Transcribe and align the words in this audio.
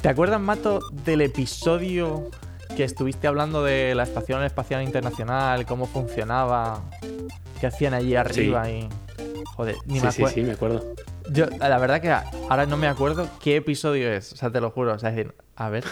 ¿Te 0.00 0.08
acuerdas, 0.08 0.40
Mato, 0.40 0.80
del 1.04 1.20
episodio 1.22 2.30
que 2.76 2.84
estuviste 2.84 3.26
hablando 3.26 3.64
de 3.64 3.94
la 3.94 4.04
Estación 4.04 4.42
Espacial 4.44 4.82
Internacional, 4.82 5.66
cómo 5.66 5.86
funcionaba, 5.86 6.82
qué 7.60 7.66
hacían 7.66 7.94
allí 7.94 8.14
arriba 8.14 8.70
y... 8.70 8.88
Joder, 9.56 9.76
ni 9.86 10.00
me 10.00 10.12
Sí, 10.12 10.18
sí, 10.18 10.22
acuerdo. 10.22 10.34
sí, 10.34 10.42
me 10.42 10.52
acuerdo. 10.52 10.94
Yo, 11.32 11.46
la 11.46 11.78
verdad 11.78 12.00
que 12.00 12.12
ahora 12.12 12.64
no 12.66 12.76
me 12.76 12.86
acuerdo 12.86 13.28
qué 13.42 13.56
episodio 13.56 14.12
es, 14.12 14.32
o 14.32 14.36
sea, 14.36 14.50
te 14.52 14.60
lo 14.60 14.70
juro. 14.70 14.94
O 14.94 14.98
sea, 15.00 15.10
es 15.10 15.16
decir, 15.16 15.34
a 15.56 15.68
ver. 15.68 15.82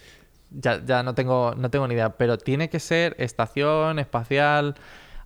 ya, 0.50 0.80
ya 0.84 1.02
no 1.02 1.16
tengo, 1.16 1.54
no 1.56 1.68
tengo 1.68 1.88
ni 1.88 1.94
idea. 1.94 2.10
Pero 2.16 2.38
tiene 2.38 2.70
que 2.70 2.78
ser 2.78 3.16
estación 3.18 3.98
espacial. 3.98 4.76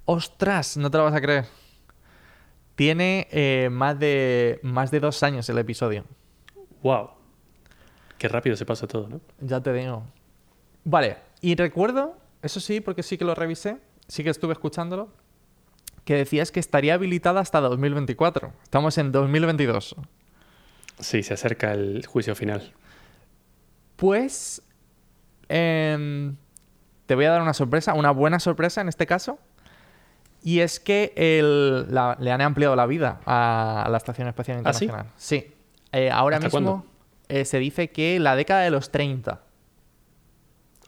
¡Ostras! 0.06 0.78
No 0.78 0.91
te 0.91 0.97
lo 0.97 1.05
vas 1.05 1.14
a 1.14 1.20
creer. 1.20 1.45
Tiene 2.75 3.28
eh, 3.33 3.69
más, 3.70 3.98
de, 3.98 4.61
más 4.62 4.91
de 4.91 5.00
dos 5.00 5.22
años 5.22 5.47
el 5.50 5.59
episodio. 5.59 6.06
Wow. 6.83 7.11
Qué 8.20 8.29
rápido 8.29 8.55
se 8.55 8.66
pasa 8.66 8.87
todo, 8.87 9.09
¿no? 9.09 9.19
Ya 9.41 9.62
te 9.62 9.73
digo. 9.73 10.02
Vale, 10.84 11.16
y 11.41 11.55
recuerdo, 11.56 12.19
eso 12.42 12.61
sí, 12.61 12.83
porque 12.83 13.02
sí 13.02 13.16
que 13.16 13.24
lo 13.24 13.34
revisé, 13.34 13.78
sí 14.09 14.23
que 14.23 14.28
estuve 14.28 14.52
escuchándolo, 14.52 15.09
que 16.05 16.16
decías 16.16 16.51
que 16.52 16.61
estaría 16.61 16.92
habilitada 16.92 17.41
hasta 17.41 17.61
2024. 17.62 18.52
Estamos 18.62 18.98
en 18.98 19.11
2022. 19.11 19.97
Sí, 20.98 21.23
se 21.23 21.33
acerca 21.33 21.73
el 21.73 22.05
juicio 22.05 22.34
final. 22.37 22.75
Pues 23.97 24.61
em, 25.48 26.37
te 27.06 27.14
voy 27.14 27.25
a 27.25 27.30
dar 27.30 27.41
una 27.41 27.55
sorpresa, 27.55 27.95
una 27.95 28.11
buena 28.11 28.39
sorpresa 28.39 28.83
en 28.83 28.89
este 28.91 29.06
caso. 29.06 29.39
Y 30.42 30.61
es 30.61 30.78
que 30.78 31.14
el- 31.16 31.92
la- 31.94 32.19
le 32.20 32.33
han 32.33 32.42
ampliado 32.42 32.77
la 32.77 32.84
vida 32.84 33.20
a, 33.25 33.83
a 33.87 33.89
la 33.89 33.97
Estación 33.97 34.28
Espacial 34.28 34.62
¿Ah, 34.64 34.75
sí? 34.75 34.84
Internacional. 34.84 35.14
sí. 35.16 35.55
Eh, 35.92 36.11
ahora 36.11 36.37
¿Hasta 36.37 36.47
mismo 36.48 36.70
cuándo? 36.72 36.89
Eh, 37.31 37.45
se 37.45 37.59
dice 37.59 37.91
que 37.91 38.19
la 38.19 38.36
década 38.36 38.62
de 38.62 38.70
los 38.70 38.91
30. 38.91 39.41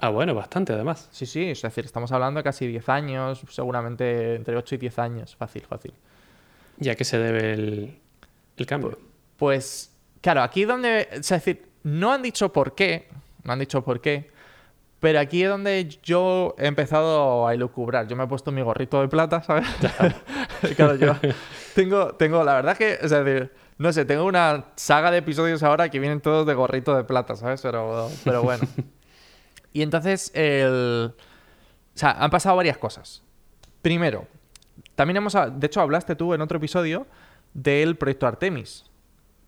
Ah, 0.00 0.08
bueno, 0.08 0.34
bastante 0.34 0.72
además. 0.72 1.08
Sí, 1.12 1.26
sí, 1.26 1.50
es 1.50 1.62
decir, 1.62 1.84
estamos 1.84 2.10
hablando 2.10 2.38
de 2.38 2.44
casi 2.44 2.66
10 2.66 2.88
años, 2.88 3.42
seguramente 3.48 4.34
entre 4.34 4.56
8 4.56 4.74
y 4.74 4.78
10 4.78 4.98
años. 4.98 5.36
Fácil, 5.36 5.62
fácil. 5.62 5.94
¿Y 6.80 6.88
a 6.88 6.96
qué 6.96 7.04
se 7.04 7.18
debe 7.18 7.52
el, 7.52 7.98
el 8.56 8.66
cambio? 8.66 8.98
Pues, 9.36 9.96
claro, 10.20 10.42
aquí 10.42 10.64
donde. 10.64 11.08
Es 11.12 11.28
decir, 11.28 11.68
no 11.84 12.12
han 12.12 12.22
dicho 12.22 12.52
por 12.52 12.74
qué. 12.74 13.08
No 13.44 13.52
han 13.52 13.60
dicho 13.60 13.84
por 13.84 14.00
qué. 14.00 14.32
Pero 14.98 15.18
aquí 15.20 15.42
es 15.42 15.48
donde 15.48 15.88
yo 16.02 16.54
he 16.58 16.66
empezado 16.66 17.46
a 17.46 17.54
elucubrar. 17.54 18.06
Yo 18.08 18.16
me 18.16 18.24
he 18.24 18.26
puesto 18.26 18.52
mi 18.52 18.62
gorrito 18.62 19.00
de 19.00 19.08
plata, 19.08 19.42
¿sabes? 19.42 19.66
claro, 20.76 20.96
yo 20.96 21.14
tengo, 21.74 22.14
tengo, 22.14 22.44
la 22.44 22.54
verdad 22.54 22.76
que, 22.76 22.98
es 23.00 23.10
decir, 23.10 23.52
no 23.78 23.92
sé, 23.92 24.04
tengo 24.04 24.24
una 24.24 24.66
saga 24.76 25.10
de 25.10 25.18
episodios 25.18 25.62
ahora 25.62 25.88
que 25.88 25.98
vienen 25.98 26.20
todos 26.20 26.46
de 26.46 26.54
gorrito 26.54 26.94
de 26.96 27.04
plata, 27.04 27.36
¿sabes? 27.36 27.60
Pero, 27.62 28.08
pero 28.24 28.42
bueno. 28.42 28.64
Y 29.74 29.80
entonces, 29.80 30.30
el... 30.34 31.14
O 31.14 31.98
sea, 31.98 32.10
han 32.12 32.30
pasado 32.30 32.56
varias 32.56 32.76
cosas. 32.76 33.22
Primero, 33.80 34.26
también 34.94 35.16
hemos... 35.16 35.34
De 35.54 35.66
hecho, 35.66 35.80
hablaste 35.80 36.14
tú 36.14 36.34
en 36.34 36.42
otro 36.42 36.58
episodio 36.58 37.06
del 37.54 37.96
proyecto 37.96 38.26
Artemis. 38.26 38.84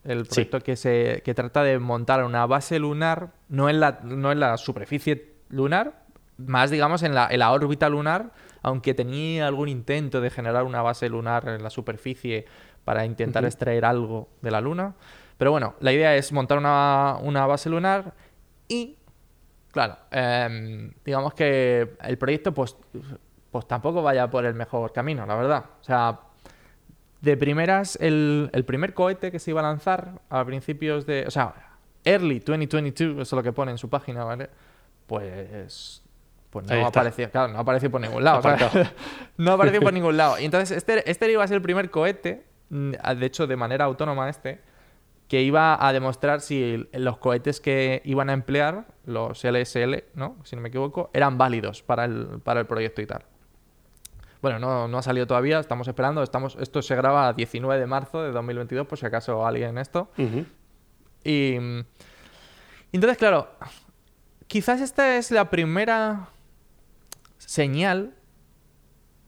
El 0.03 0.25
Sí. 0.25 0.31
proyecto 0.31 0.61
que, 0.61 0.77
se, 0.77 1.21
que 1.27 1.35
trata 1.35 1.63
de 1.63 1.79
montar 1.79 2.25
una 2.25 2.47
base 2.47 2.79
lunar, 2.79 3.33
no 3.51 3.69
en 3.69 3.81
la, 3.81 4.01
no 4.03 4.33
en 4.33 4.41
la 4.41 4.57
superficie 4.57 5.35
lunar, 5.51 6.05
más 6.39 6.71
digamos 6.71 7.03
en 7.03 7.15
la, 7.15 7.29
en 7.31 7.39
la 7.41 7.53
órbita 7.53 7.91
lunar, 7.91 8.33
aunque 8.63 8.95
tenía 8.95 9.47
algún 9.47 9.69
intento 9.69 10.23
de 10.23 10.31
generar 10.31 10.65
una 10.65 10.81
base 10.81 11.09
lunar 11.11 11.49
en 11.49 11.63
la 11.63 11.69
superficie 11.69 12.47
para 12.85 13.05
intentar 13.05 13.45
extraer 13.45 13.85
algo 13.85 14.29
de 14.43 14.51
la 14.51 14.61
luna. 14.61 14.95
Pero 15.39 15.51
bueno, 15.51 15.75
la 15.81 15.93
idea 15.93 16.15
es 16.17 16.33
montar 16.33 16.59
una, 16.59 17.19
una 17.23 17.47
base 17.47 17.69
lunar 17.69 18.15
y, 18.69 18.97
claro, 19.73 19.97
em, 20.11 20.93
digamos 21.05 21.35
que 21.35 21.97
el 22.03 22.19
proyecto 22.19 22.53
pues, 22.53 22.77
pues 23.51 23.67
tampoco 23.67 24.03
vaya 24.03 24.29
por 24.31 24.45
el 24.45 24.55
mejor 24.55 24.93
camino, 24.93 25.27
la 25.27 25.35
verdad. 25.35 25.65
O 25.81 25.85
sea, 25.85 26.21
de 27.21 27.37
primeras, 27.37 27.97
el, 28.01 28.51
el 28.53 28.65
primer 28.65 28.95
cohete 28.95 29.33
que 29.33 29.39
se 29.39 29.51
iba 29.51 29.61
a 29.61 29.65
lanzar 29.65 30.21
a 30.29 30.45
principios 30.45 31.07
de. 31.07 31.25
O 31.27 31.31
sea, 31.31 31.55
early 32.05 32.39
2022, 32.39 33.15
eso 33.15 33.23
es 33.23 33.33
lo 33.33 33.43
que 33.43 33.53
pone 33.53 33.73
en 33.73 33.79
su 33.79 33.89
página, 33.89 34.25
¿vale? 34.25 34.51
Pues. 35.07 36.03
Pues 36.51 36.67
no 36.69 36.87
apareció, 36.87 37.29
claro, 37.33 37.53
no 37.53 37.59
apareció 37.59 37.91
por 37.91 38.01
ningún 38.01 38.23
lado. 38.23 38.41
no 39.39 39.53
apareció 39.53 39.81
por 39.81 39.93
ningún 39.93 40.17
lado. 40.17 40.39
Y 40.39 40.45
entonces, 40.45 40.77
este, 40.77 41.11
este 41.11 41.33
iba 41.33 41.43
a 41.43 41.49
ser 41.49 41.57
el 41.57 41.63
primer 41.63 41.91
cohete, 41.91 42.45
de 42.71 43.27
hecho, 43.27 43.47
de 43.47 43.57
manera 43.57 43.85
autónoma 43.85 44.29
este, 44.29 44.61
que 45.29 45.43
iba 45.43 45.87
a 45.87 45.93
demostrar 45.93 46.41
si 46.41 46.89
los 46.93 47.19
cohetes 47.19 47.61
que 47.61 48.03
iban 48.05 48.31
a 48.31 48.33
emplear, 48.33 48.87
los 49.07 49.43
LSL, 49.45 50.05
¿no? 50.15 50.37
Si 50.45 50.55
no 50.57 50.63
me 50.63 50.69
equivoco, 50.69 51.11
eran 51.13 51.39
válidos 51.39 51.83
para 51.83 52.05
el, 52.05 52.41
para 52.43 52.61
el 52.61 52.67
proyecto 52.67 53.01
y 53.03 53.07
tal. 53.07 53.25
Bueno, 54.43 54.59
no, 54.59 54.89
no 54.89 54.99
ha 54.99 55.03
salido 55.03 55.27
todavía, 55.27 55.59
estamos 55.59 55.89
esperando. 55.89 56.23
Estamos, 56.23 56.57
esto 56.61 56.83
se 56.83 56.95
graba 56.95 57.29
a 57.29 57.33
19 57.33 57.81
de 57.81 57.87
marzo 57.87 58.23
de 58.23 58.31
2022, 58.31 58.87
por 58.87 58.99
si 58.99 59.07
acaso 59.07 59.47
alguien 59.47 59.79
esto. 59.79 60.11
Y. 61.25 61.57
mm, 61.59 61.81
Entonces, 62.93 63.17
claro, 63.17 63.49
quizás 64.47 64.83
esta 64.83 65.17
es 65.17 65.31
la 65.31 65.49
primera 65.49 66.29
señal 67.39 68.13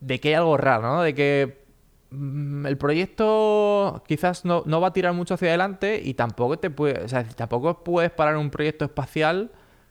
de 0.01 0.21
que 0.21 0.29
hay 0.29 0.35
algo 0.35 0.59
raro, 0.59 0.83
¿no? 0.83 1.03
De 1.03 1.15
que 1.15 1.66
mm, 1.66 1.66
el 2.11 2.77
proyecto 2.79 4.03
quizás 4.07 4.45
no, 4.45 4.63
no 4.67 4.81
va 4.81 4.89
a 4.89 4.93
tirar 4.93 5.13
mucho 5.13 5.35
hacia 5.35 5.49
adelante 5.49 6.01
y 6.03 6.15
tampoco 6.15 6.59
te 6.59 6.71
puede, 6.71 7.05
o 7.05 7.09
sea, 7.09 7.25
tampoco 7.25 7.83
puedes 7.83 8.11
parar 8.11 8.37
un 8.37 8.51
proyecto 8.51 8.85
espacial 8.85 9.51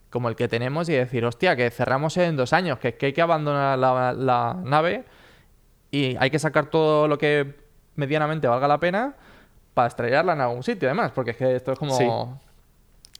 como 0.09 0.29
el 0.29 0.35
que 0.35 0.47
tenemos 0.47 0.87
y 0.87 0.93
decir, 0.93 1.25
hostia, 1.25 1.55
que 1.55 1.69
cerramos 1.71 2.15
en 2.17 2.37
dos 2.37 2.53
años, 2.53 2.79
que, 2.79 2.95
que 2.95 3.07
hay 3.07 3.13
que 3.13 3.21
abandonar 3.21 3.77
la, 3.77 4.13
la 4.13 4.57
nave 4.63 5.03
y 5.91 6.15
hay 6.17 6.29
que 6.29 6.39
sacar 6.39 6.67
todo 6.67 7.07
lo 7.07 7.17
que 7.17 7.55
medianamente 7.95 8.47
valga 8.47 8.67
la 8.67 8.79
pena 8.79 9.15
para 9.73 9.89
estrellarla 9.89 10.33
en 10.33 10.41
algún 10.41 10.63
sitio, 10.63 10.87
además, 10.87 11.11
porque 11.13 11.31
es 11.31 11.37
que 11.37 11.55
esto 11.55 11.73
es 11.73 11.79
como... 11.79 11.97
Sí. 11.97 12.07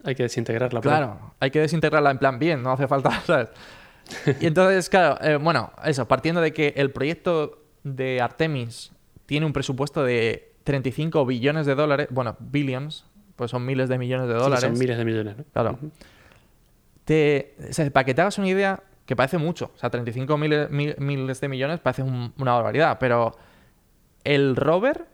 Hay 0.06 0.16
que 0.16 0.24
desintegrarla. 0.24 0.82
Claro, 0.82 1.34
hay 1.40 1.52
que 1.52 1.60
desintegrarla 1.60 2.12
en 2.12 2.18
plan 2.18 2.38
bien, 2.38 2.62
no 2.62 2.72
hace 2.72 2.88
falta, 2.88 3.10
¿sabes? 3.26 3.50
Y 4.40 4.46
entonces, 4.46 4.90
claro, 4.90 5.18
eh, 5.22 5.36
bueno, 5.38 5.72
eso, 5.84 6.08
partiendo 6.08 6.42
de 6.42 6.54
que 6.54 6.74
el 6.78 6.92
proyecto 6.92 7.65
de 7.86 8.20
Artemis 8.20 8.92
tiene 9.26 9.46
un 9.46 9.54
presupuesto 9.54 10.04
de 10.04 10.52
35 10.66 11.26
billones 11.26 11.66
de 11.66 11.76
dólares, 11.76 12.08
bueno, 12.12 12.36
billions, 12.40 13.06
pues 13.38 13.52
son 13.52 13.66
miles 13.66 13.88
de 13.88 13.98
millones 13.98 14.28
de 14.28 14.34
Sí, 14.34 14.40
dólares. 14.40 14.64
son 14.64 14.78
miles 14.78 14.98
de 14.98 15.06
millones, 15.06 15.38
¿no? 15.38 15.44
Claro. 15.54 15.72
Ujú. 15.74 15.92
Te- 17.06 17.56
o 17.70 17.74
sea, 17.74 17.90
para 17.92 18.04
que 18.04 18.14
te 18.14 18.22
hagas 18.22 18.38
una 18.40 18.48
idea, 18.50 18.82
que 19.06 19.16
parece 19.16 19.38
mucho, 19.38 19.72
o 19.76 19.78
sea, 19.78 19.90
35 19.92 20.38
miles, 20.38 20.70
mil- 20.72 20.96
miles 20.98 21.40
de 21.40 21.48
millones 21.48 21.80
parece 21.80 22.02
un- 22.02 22.34
una 22.40 22.54
barbaridad, 22.54 22.98
pero 23.00 23.38
el 24.24 24.56
rover 24.56 25.06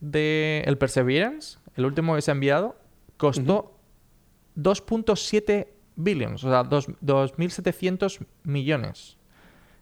de 0.00 0.62
el 0.66 0.78
Perseverance, 0.78 1.58
el 1.74 1.84
último 1.84 2.14
que 2.14 2.22
se 2.22 2.30
ha 2.30 2.34
enviado, 2.34 2.76
costó 3.16 3.76
2.7 4.54 5.68
billions, 5.96 6.44
o 6.44 6.48
sea, 6.50 6.62
dos- 6.62 6.88
2.700 7.00 8.20
millones. 8.44 9.16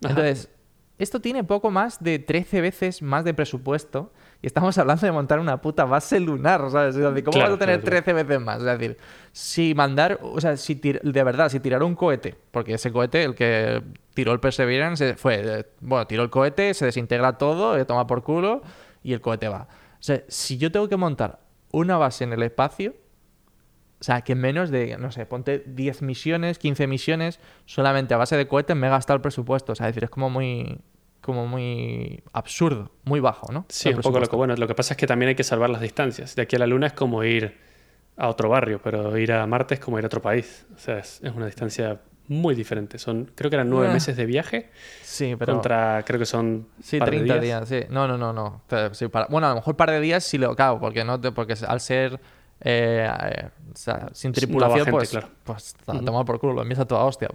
Ajá. 0.03 0.11
Entonces, 0.11 0.51
esto 0.99 1.21
tiene 1.21 1.45
poco 1.45 1.71
más 1.71 2.03
de 2.03 2.19
13 2.19 2.61
veces 2.61 3.03
más 3.03 3.25
de 3.25 3.33
presupuesto 3.35 4.13
y 4.43 4.47
estamos 4.47 4.77
hablando 4.79 5.07
de 5.07 5.13
montar 5.13 5.39
una 5.41 5.61
puta 5.61 5.85
base 5.85 6.19
lunar, 6.21 6.61
¿sabes? 6.71 6.95
Es 6.97 7.03
decir, 7.03 7.25
¿cómo 7.25 7.35
Claro, 7.37 7.51
vas 7.53 7.57
a 7.57 7.59
tener 7.59 7.81
claro, 7.81 8.03
13 8.03 8.13
veces 8.25 8.41
más? 8.41 8.59
Es 8.59 8.65
decir, 8.65 8.97
si 9.33 9.75
mandar, 9.75 10.19
o 10.23 10.41
sea, 10.41 10.57
si 10.57 10.77
tir- 10.81 11.01
de 11.03 11.23
verdad, 11.25 11.49
si 11.49 11.61
tirar 11.61 11.83
un 11.83 11.95
cohete, 11.95 12.37
porque 12.51 12.75
ese 12.75 12.93
cohete, 12.93 13.25
el 13.25 13.35
que 13.35 13.83
tiró 14.15 14.33
el 14.33 14.41
Perseverance, 14.41 15.15
fue, 15.17 15.61
eh, 15.61 15.67
bueno, 15.81 16.07
tiró 16.07 16.23
el 16.23 16.31
cohete, 16.31 16.75
se 16.75 16.85
desintegra 16.85 17.39
todo, 17.39 17.77
le 17.77 17.85
toma 17.85 18.07
por 18.07 18.23
culo 18.23 18.63
y 19.03 19.13
el 19.13 19.21
cohete 19.21 19.49
va. 19.49 19.69
O 19.95 20.03
sea, 20.03 20.23
si 20.29 20.59
yo 20.59 20.71
tengo 20.71 20.89
que 20.89 20.97
montar 20.97 21.41
una 21.73 21.97
base 21.97 22.25
en 22.25 22.33
el 22.33 22.43
espacio, 22.43 22.95
o 24.01 24.05
sea, 24.05 24.21
que 24.23 24.33
en 24.33 24.41
menos 24.41 24.71
de, 24.71 24.97
no 24.99 25.11
sé, 25.11 25.27
ponte 25.27 25.63
10 25.67 26.03
misiones, 26.03 26.59
15 26.59 26.87
misiones, 26.87 27.41
solamente 27.67 28.15
a 28.15 28.17
base 28.17 28.37
de 28.37 28.47
cohetes 28.47 28.77
me 28.77 28.87
he 28.87 28.91
gastado 28.91 29.17
el 29.17 29.23
presupuesto. 29.23 29.73
O 29.73 29.75
sea, 29.75 29.89
es 29.89 29.95
decir, 29.95 30.05
es 30.05 30.11
como 30.11 30.31
muy, 30.31 30.79
como 31.21 31.47
muy 31.47 32.23
absurdo, 32.33 32.93
muy 33.05 33.21
bajo, 33.21 33.51
¿no? 33.53 33.67
Sí, 33.69 33.89
El 33.89 33.97
un 33.97 34.03
poco 34.03 34.21
lo 34.21 34.27
que 34.29 34.37
bueno. 34.37 34.55
Lo 34.57 34.67
que 34.69 34.75
pasa 34.75 34.95
es 34.95 34.99
que 34.99 35.07
también 35.07 35.31
hay 35.31 35.35
que 35.35 35.45
salvar 35.45 35.71
las 35.71 35.81
distancias. 35.81 36.37
De 36.37 36.43
aquí 36.43 36.55
a 36.57 36.61
la 36.61 36.67
Luna 36.67 36.87
es 36.89 36.93
como 36.93 37.25
ir 37.25 37.57
a 38.17 38.29
otro 38.29 38.49
barrio, 38.49 38.81
pero 38.83 39.17
ir 39.19 39.33
a 39.33 39.47
Marte 39.47 39.75
es 39.75 39.81
como 39.81 39.99
ir 39.99 40.05
a 40.05 40.07
otro 40.07 40.23
país. 40.23 40.67
O 40.75 40.79
sea, 40.79 40.99
es, 40.99 41.21
es 41.23 41.33
una 41.35 41.47
distancia 41.47 42.01
muy 42.29 42.55
diferente. 42.55 42.99
Son, 42.99 43.31
creo 43.35 43.49
que 43.51 43.57
eran 43.57 43.71
nueve 43.71 43.89
Ah. 43.89 43.93
meses 43.95 44.17
de 44.17 44.27
viaje 44.27 44.71
Sí, 45.03 45.35
pero... 45.39 45.55
contra, 45.55 46.03
creo 46.05 46.19
que 46.21 46.27
son 46.27 46.69
Sí, 46.83 46.99
par 46.99 47.11
de 47.11 47.17
30 47.19 47.41
días. 47.41 47.69
sí. 47.69 47.81
No, 47.91 48.07
no, 48.07 48.19
no, 48.19 48.33
no. 48.33 48.63
Pero 48.69 48.93
sí, 48.95 49.09
para- 49.09 49.27
Bueno, 49.27 49.47
a 49.47 49.51
lo 49.51 49.57
mejor 49.57 49.77
par 49.77 49.91
de 49.91 50.01
días 50.01 50.25
sí 50.25 50.37
lo 50.39 50.55
cago, 50.55 50.79
porque 50.79 51.05
no 51.05 51.21
te- 51.21 51.33
porque 51.33 51.55
al 51.67 51.81
ser 51.81 52.21
eh, 52.61 53.11
eh, 53.23 53.49
o 53.73 53.77
sea, 53.77 54.09
sin 54.13 54.33
tripulación, 54.33 54.87
gente, 54.87 54.91
pues, 54.91 55.11
claro. 55.11 55.29
pues 55.45 55.77
a 55.87 56.01
tomar 56.01 56.25
por 56.25 56.41
culo, 56.41 56.55
lo 56.55 56.63
envías 56.63 56.81
a 56.81 56.87
toda 56.87 57.05
hostia. 57.05 57.29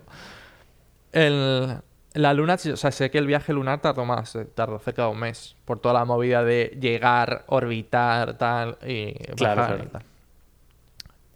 El, 1.12 1.78
la 2.14 2.34
luna, 2.34 2.56
o 2.56 2.78
sea, 2.78 2.92
sé 2.92 3.10
que 3.10 3.18
el 3.18 3.28
viaje 3.28 3.54
lunar 3.54 3.82
tardó 3.82 4.06
más, 4.06 4.36
eh, 4.36 4.46
tardó 4.46 4.80
cerca 4.80 5.04
de 5.04 5.10
un 5.10 5.20
mes, 5.20 5.56
por 5.66 5.80
toda 5.80 5.94
la 5.94 6.06
movida 6.06 6.44
de 6.44 6.78
llegar, 6.80 7.44
orbitar, 7.48 8.38
tal, 8.38 8.78
y 8.86 9.14
Claro, 9.36 9.62
bajar 9.62 9.76
claro. 9.76 9.84
y 9.84 9.88
tal. 9.88 10.04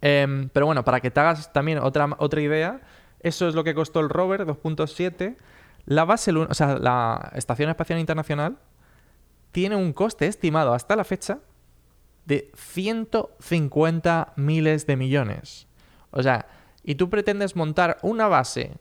Em, 0.00 0.48
pero 0.50 0.66
bueno, 0.66 0.84
para 0.84 1.00
que 1.00 1.10
te 1.10 1.18
hagas 1.18 1.52
también 1.52 1.78
otra, 1.78 2.08
otra 2.18 2.40
idea, 2.40 2.80
eso 3.20 3.48
es 3.48 3.54
lo 3.54 3.64
que 3.64 3.74
costó 3.74 4.00
el 4.00 4.08
rover 4.08 4.46
2.7. 4.46 5.36
La 5.86 6.04
base 6.04 6.32
o 6.32 6.54
sea, 6.54 6.78
la 6.78 7.32
Estación 7.34 7.70
Espacial 7.70 7.98
Internacional 7.98 8.58
tiene 9.50 9.74
un 9.74 9.92
coste 9.92 10.26
estimado 10.26 10.74
hasta 10.74 10.94
la 10.94 11.04
fecha 11.04 11.38
de 12.28 12.52
150 12.54 14.34
miles 14.36 14.86
de 14.86 14.96
millones. 14.96 15.66
O 16.10 16.22
sea, 16.22 16.46
y 16.84 16.94
tú 16.96 17.08
pretendes 17.08 17.56
montar 17.56 17.96
una 18.02 18.28
base, 18.28 18.74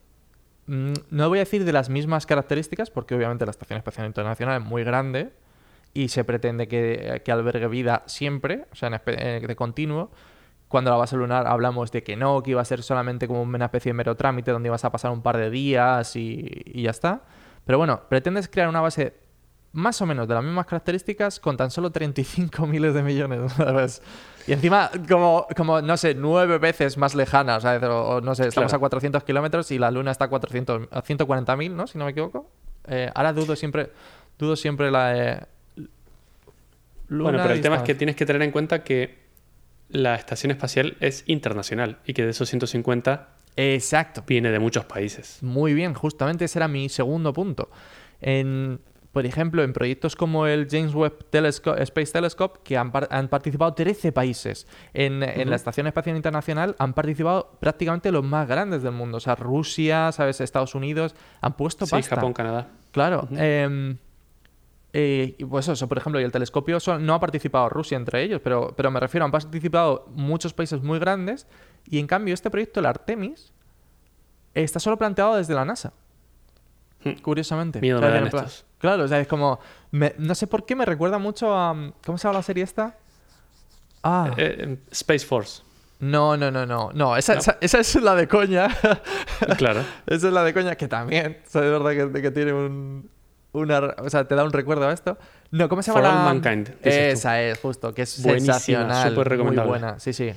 mm, 0.68 0.94
no 1.10 1.30
voy 1.30 1.40
a 1.40 1.42
decir 1.42 1.64
de 1.64 1.72
las 1.72 1.90
mismas 1.90 2.26
características, 2.26 2.92
porque 2.92 3.16
obviamente 3.16 3.46
la 3.46 3.52
Estación 3.52 3.78
Espacial 3.78 4.06
Internacional 4.06 4.62
es 4.62 4.68
muy 4.68 4.84
grande 4.84 5.32
y 5.94 6.10
se 6.10 6.26
pretende 6.26 6.68
que, 6.68 7.22
que 7.24 7.32
albergue 7.32 7.68
vida 7.70 8.04
siempre, 8.06 8.66
o 8.74 8.76
sea, 8.76 8.90
en 8.90 9.02
eh, 9.06 9.46
de 9.48 9.56
continuo. 9.56 10.12
Cuando 10.68 10.92
la 10.92 10.98
base 10.98 11.16
lunar 11.16 11.48
hablamos 11.48 11.94
de 11.94 12.04
que 12.04 12.18
no, 12.18 12.44
que 12.44 12.52
iba 12.52 12.62
a 12.62 12.66
ser 12.66 12.84
solamente 12.84 13.30
como 13.30 13.42
una 13.42 13.66
especie 13.66 13.92
de 13.92 13.94
mero 13.94 14.16
trámite 14.16 14.52
donde 14.52 14.68
ibas 14.68 14.84
a 14.84 14.92
pasar 14.92 15.12
un 15.12 15.22
par 15.22 15.38
de 15.38 15.50
días 15.50 16.14
y 16.18 16.82
ya 16.82 16.92
está. 16.92 17.22
Pero 17.64 17.78
bueno, 17.78 18.02
pretendes 18.10 18.50
crear 18.50 18.68
una 18.68 18.82
base 18.82 19.27
más 19.78 20.02
o 20.02 20.08
menos 20.08 20.28
de 20.28 20.34
las 20.34 20.44
mismas 20.44 20.66
características 20.66 21.40
con 21.40 21.56
tan 21.56 21.70
solo 21.70 21.92
35 21.92 22.66
miles 22.68 22.96
de 22.96 23.04
millones. 23.04 23.52
¿sabes? 23.58 24.02
Y 24.48 24.54
encima, 24.54 24.90
como, 25.08 25.46
como, 25.56 25.82
no 25.82 25.98
sé, 25.98 26.16
nueve 26.16 26.58
veces 26.58 26.98
más 26.98 27.14
lejana. 27.14 27.60
¿sabes? 27.60 27.84
O, 27.84 28.20
no 28.22 28.34
sé, 28.34 28.48
estamos 28.48 28.72
Claro. 28.72 28.78
a 28.78 28.80
400 28.80 29.24
kilómetros 29.24 29.70
y 29.72 29.78
la 29.78 29.92
Luna 29.92 30.12
está 30.12 30.26
a, 30.26 30.30
400, 30.30 30.88
a 30.92 31.04
140.000, 31.04 31.72
¿no? 31.72 31.86
Si 31.86 31.98
no 32.00 32.06
me 32.06 32.12
equivoco. 32.12 32.50
Eh, 32.88 33.12
ahora 33.14 33.34
dudo 33.34 33.56
siempre, 33.56 33.92
dudo 34.40 34.56
siempre 34.56 34.90
la. 34.90 35.48
Luna 37.10 37.24
bueno, 37.24 37.40
pero 37.44 37.54
el 37.54 37.62
tema 37.62 37.76
es 37.78 37.84
que 37.84 37.96
tienes 37.96 38.16
que 38.16 38.26
tener 38.26 38.42
en 38.42 38.52
cuenta 38.52 38.84
que 38.84 39.20
la 39.90 40.16
estación 40.16 40.52
espacial 40.52 40.98
es 41.00 41.24
internacional 41.28 42.00
y 42.06 42.14
que 42.14 42.24
de 42.24 42.32
esos 42.32 42.50
150 42.50 43.30
Exacto. 43.56 44.24
viene 44.28 44.50
de 44.52 44.60
muchos 44.60 44.86
países. 44.86 45.38
Muy 45.42 45.74
bien, 45.74 45.94
justamente 45.94 46.46
ese 46.46 46.60
era 46.60 46.68
mi 46.68 46.90
segundo 46.90 47.32
punto. 47.32 47.70
En, 48.22 48.80
por 49.18 49.26
ejemplo, 49.26 49.64
en 49.64 49.74
proyectos 49.74 50.16
como 50.16 50.46
el 50.46 50.68
James 50.70 50.94
Webb 50.94 51.32
Telesco- 51.32 51.76
Space 51.80 52.12
Telescope, 52.14 52.60
que 52.64 52.78
han, 52.78 52.92
par- 52.92 53.08
han 53.10 53.30
participado 53.30 53.74
13 53.74 54.12
países. 54.12 54.68
En, 54.94 55.24
en 55.24 55.50
la 55.50 55.56
Estación 55.56 55.88
Espacial 55.88 56.16
Internacional 56.16 56.76
han 56.78 56.94
participado 56.94 57.58
prácticamente 57.60 58.12
los 58.12 58.24
más 58.24 58.48
grandes 58.48 58.84
del 58.84 58.92
mundo. 58.92 59.18
O 59.18 59.20
sea, 59.20 59.34
Rusia, 59.34 60.12
¿sabes? 60.12 60.40
Estados 60.40 60.76
Unidos, 60.76 61.16
han 61.42 61.54
puesto 61.58 61.88
Sí, 61.88 61.94
pasta. 61.94 62.14
Japón, 62.18 62.34
Canadá. 62.34 62.68
Claro. 62.92 63.28
Em, 63.32 63.98
eh, 64.94 65.36
pues 65.50 65.68
eso, 65.68 65.88
por 65.88 65.98
ejemplo, 65.98 66.22
y 66.22 66.24
el 66.24 66.32
telescopio 66.32 66.80
son- 66.80 67.04
no 67.04 67.16
ha 67.16 67.20
participado 67.20 67.70
Rusia 67.70 67.96
entre 67.98 68.22
ellos, 68.22 68.40
pero, 68.44 68.76
pero 68.78 68.92
me 68.92 69.00
refiero, 69.00 69.26
han 69.26 69.32
participado 69.32 70.06
muchos 70.14 70.54
países 70.54 70.84
muy 70.84 71.00
grandes 71.00 71.48
y 71.90 71.98
en 71.98 72.06
cambio 72.06 72.36
este 72.36 72.52
proyecto, 72.52 72.82
el 72.82 72.86
Artemis, 72.86 73.52
está 74.54 74.80
solo 74.80 74.96
planteado 74.96 75.38
desde 75.38 75.56
la 75.56 75.66
NASA. 75.66 75.92
Hmm. 77.04 77.14
Curiosamente. 77.24 77.82
Miedo 77.82 78.00
me 78.00 78.10
dan 78.10 78.26
estos. 78.28 78.67
Claro, 78.80 79.04
o 79.04 79.08
sea, 79.08 79.20
es 79.20 79.28
como... 79.28 79.60
me- 79.92 80.14
no 80.18 80.36
sé 80.36 80.48
por 80.48 80.66
qué 80.66 80.76
me 80.76 80.86
recuerda 80.86 81.18
mucho 81.18 81.56
a... 81.58 81.74
¿Cómo 82.06 82.18
se 82.18 82.28
llama 82.28 82.40
la 82.40 82.44
serie 82.44 82.64
esta? 82.64 82.96
Ah, 84.04 84.32
Eh, 84.38 84.56
eh, 84.60 84.78
Space 84.92 85.26
Force, 85.26 85.64
no, 86.00 86.38
no, 86.38 86.52
no, 86.52 86.66
no. 86.66 86.92
No, 86.94 87.18
esa, 87.18 87.34
No. 87.34 87.40
esa- 87.40 87.58
esa 87.60 87.80
es 87.80 87.96
la 87.96 88.14
de 88.16 88.28
coña. 88.28 88.68
claro. 89.58 89.82
Esa 90.06 90.28
es 90.28 90.34
la 90.34 90.44
de 90.44 90.54
coña 90.54 90.76
que 90.76 90.88
también, 90.88 91.40
o 91.46 91.50
sea, 91.50 91.62
de 91.62 91.72
verdad 91.72 92.12
que, 92.14 92.22
que 92.22 92.32
tiene 92.32 92.54
un... 92.54 93.10
Una, 93.54 93.80
o 94.04 94.10
sea, 94.10 94.28
te 94.28 94.36
da 94.36 94.44
un 94.44 94.52
recuerdo 94.54 94.88
a 94.88 94.94
esto. 94.94 95.18
No, 95.50 95.68
¿cómo 95.68 95.82
se 95.82 95.90
llama 95.92 96.02
For 96.02 96.14
la...? 96.14 96.20
All 96.30 96.40
Mankind, 96.42 96.68
tú. 96.70 96.90
Esa 96.90 97.42
es, 97.42 97.58
justo, 97.58 97.92
que 97.94 98.04
es 98.04 98.22
Buenísima, 98.22 98.54
sensacional. 98.54 99.10
súper 99.10 99.16
muy 99.16 99.24
recomendable. 99.38 99.70
buena, 99.70 100.00
sí, 100.00 100.14
sí. 100.14 100.32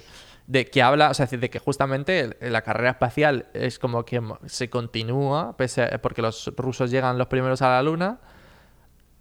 De 0.51 0.67
que 0.67 0.83
habla, 0.83 1.11
o 1.11 1.15
sea, 1.15 1.27
de 1.27 1.49
que 1.49 1.61
justamente 1.61 2.37
la 2.41 2.63
carrera 2.63 2.91
espacial 2.91 3.47
es 3.55 3.79
como 3.79 4.05
que 4.05 4.21
se 4.47 4.69
continúa, 4.69 5.57
pese 5.57 5.85
a- 5.85 6.03
porque 6.03 6.23
los 6.23 6.51
rusos 6.57 6.91
llegan 6.91 7.19
los 7.19 7.29
primeros 7.29 7.63
a 7.63 7.69
la 7.69 7.83
Luna. 7.85 8.19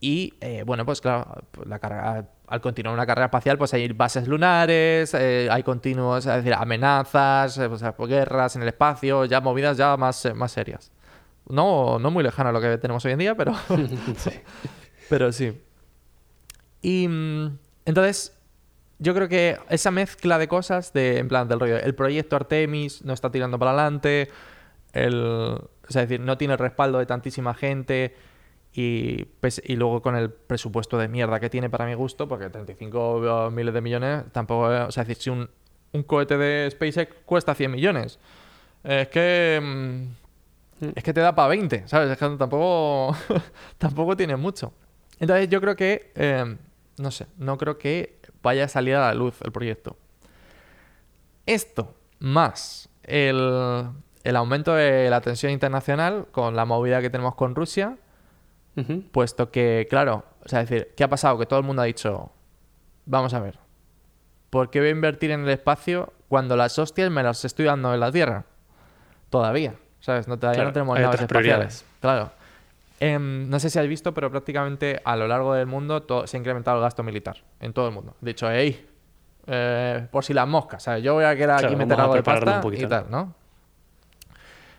Y 0.01 0.33
eh, 0.41 0.63
bueno, 0.65 0.85
pues 0.85 1.01
claro, 1.01 1.43
pues 1.51 1.67
la 1.67 1.77
carrera, 1.77 2.25
al 2.47 2.61
continuar 2.61 2.95
una 2.95 3.05
carrera 3.05 3.25
espacial, 3.25 3.57
pues 3.59 3.73
hay 3.75 3.87
bases 3.89 4.27
lunares, 4.27 5.13
eh, 5.13 5.49
hay 5.51 5.61
continuos, 5.61 6.25
es 6.25 6.33
decir, 6.35 6.53
amenazas, 6.53 7.57
eh, 7.59 7.69
pues, 7.69 7.83
guerras 8.09 8.55
en 8.55 8.61
el 8.63 8.69
espacio, 8.69 9.25
ya 9.25 9.39
movidas 9.41 9.77
ya 9.77 9.95
más, 9.97 10.25
eh, 10.25 10.33
más 10.33 10.51
serias. 10.53 10.91
No, 11.49 11.99
no 11.99 12.09
muy 12.11 12.23
lejano 12.23 12.49
a 12.49 12.51
lo 12.53 12.61
que 12.61 12.77
tenemos 12.79 13.03
hoy 13.05 13.11
en 13.11 13.19
día, 13.19 13.35
pero, 13.35 13.53
Sí. 14.17 14.31
pero 15.09 15.31
sí. 15.31 15.61
Y 16.81 17.07
mm, 17.07 17.57
entonces, 17.85 18.38
yo 18.99 19.13
creo 19.13 19.27
que 19.29 19.57
esa 19.69 19.91
mezcla 19.91 20.37
de 20.37 20.47
cosas, 20.47 20.93
de, 20.93 21.17
en 21.19 21.27
plan 21.27 21.47
del 21.47 21.59
rollo, 21.59 21.77
el 21.77 21.95
proyecto 21.95 22.35
Artemis 22.35 23.03
no 23.05 23.13
está 23.13 23.31
tirando 23.31 23.57
para 23.57 23.71
adelante, 23.71 24.29
el, 24.93 25.15
o 25.23 25.69
sea, 25.87 26.03
es 26.03 26.09
decir, 26.09 26.19
no 26.25 26.37
tiene 26.37 26.53
el 26.53 26.59
respaldo 26.59 26.99
de 26.99 27.05
tantísima 27.05 27.53
gente 27.53 28.15
y, 28.73 29.25
pues, 29.25 29.61
y 29.65 29.75
luego 29.75 30.01
con 30.01 30.15
el 30.15 30.29
presupuesto 30.31 30.97
de 30.97 31.07
mierda 31.07 31.39
que 31.39 31.49
tiene 31.49 31.69
para 31.69 31.85
mi 31.85 31.93
gusto, 31.95 32.27
porque 32.27 32.49
35 32.49 33.49
miles 33.51 33.73
de 33.73 33.81
millones 33.81 34.23
tampoco, 34.31 34.71
es- 34.73 34.81
o 34.87 34.91
sea, 34.91 35.03
es 35.03 35.07
decir, 35.09 35.23
si 35.23 35.29
un, 35.29 35.49
un 35.93 36.03
cohete 36.03 36.37
de 36.37 36.69
SpaceX 36.71 37.13
cuesta 37.25 37.55
100 37.55 37.71
millones, 37.71 38.19
es 38.83 39.07
que... 39.09 39.59
mm, 39.61 40.03
es 40.95 41.03
que 41.03 41.13
te 41.13 41.19
da 41.21 41.35
para 41.35 41.49
20, 41.49 41.87
¿sabes? 41.87 42.09
Es 42.11 42.17
que 42.17 42.29
tampoco, 42.37 43.15
tampoco 43.77 44.15
tiene 44.15 44.35
mucho. 44.37 44.71
Entonces 45.19 45.49
yo 45.49 45.59
creo 45.59 45.75
que, 45.75 46.11
eh, 46.15 46.55
no 46.99 47.11
sé, 47.11 47.27
no 47.37 47.57
creo 47.57 47.77
que 47.77 48.18
vaya 48.41 48.65
a 48.65 48.67
salir 48.67 48.95
a 48.95 49.01
la 49.01 49.13
luz 49.13 49.41
el 49.41 49.51
proyecto. 49.51 49.97
Esto, 51.45 51.95
más 52.19 52.89
el, 53.03 53.89
el 54.23 54.35
aumento 54.35 54.73
de 54.75 55.09
la 55.09 55.21
tensión 55.21 55.51
internacional 55.51 56.27
con 56.31 56.55
la 56.55 56.65
movida 56.65 57.01
que 57.01 57.09
tenemos 57.09 57.35
con 57.35 57.55
Rusia, 57.55 57.97
puesto 59.11 59.51
que, 59.51 59.87
claro, 59.89 60.23
o 60.45 60.47
sea, 60.47 60.61
es 60.61 60.69
decir, 60.69 60.93
¿qué 60.95 61.03
ha 61.03 61.09
pasado? 61.09 61.37
Que 61.37 61.45
todo 61.45 61.59
el 61.59 61.65
mundo 61.65 61.81
ha 61.81 61.85
dicho, 61.85 62.31
vamos 63.05 63.33
a 63.33 63.41
ver, 63.41 63.59
¿por 64.49 64.69
qué 64.69 64.79
voy 64.79 64.89
a 64.89 64.91
invertir 64.91 65.31
en 65.31 65.41
el 65.41 65.49
espacio 65.49 66.13
cuando 66.29 66.55
las 66.55 66.79
hostias 66.79 67.11
me 67.11 67.21
las 67.21 67.43
estoy 67.43 67.65
dando 67.65 67.93
en 67.93 67.99
la 67.99 68.11
Tierra? 68.11 68.45
Todavía, 69.29 69.75
¿sabes? 69.99 70.29
No, 70.29 70.37
todavía 70.37 70.59
Claro, 70.59 70.69
no 70.69 70.73
tenemos 70.73 70.99
naves 70.99 71.21
espaciales. 71.21 71.85
Claro. 71.99 72.31
Em, 72.99 73.49
no 73.49 73.59
sé 73.59 73.69
si 73.69 73.79
has 73.79 73.87
visto, 73.87 74.13
pero 74.13 74.29
prácticamente 74.29 75.01
a 75.03 75.15
lo 75.15 75.27
largo 75.27 75.53
del 75.53 75.67
mundo 75.67 76.05
se 76.25 76.35
ha 76.35 76.39
incrementado 76.39 76.77
el 76.77 76.83
gasto 76.83 77.01
militar 77.03 77.37
en 77.59 77.71
todo 77.71 77.87
el 77.87 77.93
mundo. 77.93 78.15
De 78.19 78.31
hecho, 78.31 78.51
hey, 78.51 78.85
eh, 79.47 80.07
por 80.11 80.25
si 80.25 80.33
las 80.33 80.47
moscas, 80.47 80.83
¿sabes? 80.83 81.03
Yo 81.03 81.13
voy 81.13 81.23
a 81.23 81.35
quedar 81.35 81.59
Claro, 81.59 81.67
aquí 81.67 81.75
meter 81.75 81.99
algo 81.99 82.15
de 82.15 82.23
pasta 82.23 82.55
un 82.55 82.61
poquito. 82.61 82.85
y 82.85 82.89
tal, 82.89 83.05
¿no? 83.09 83.33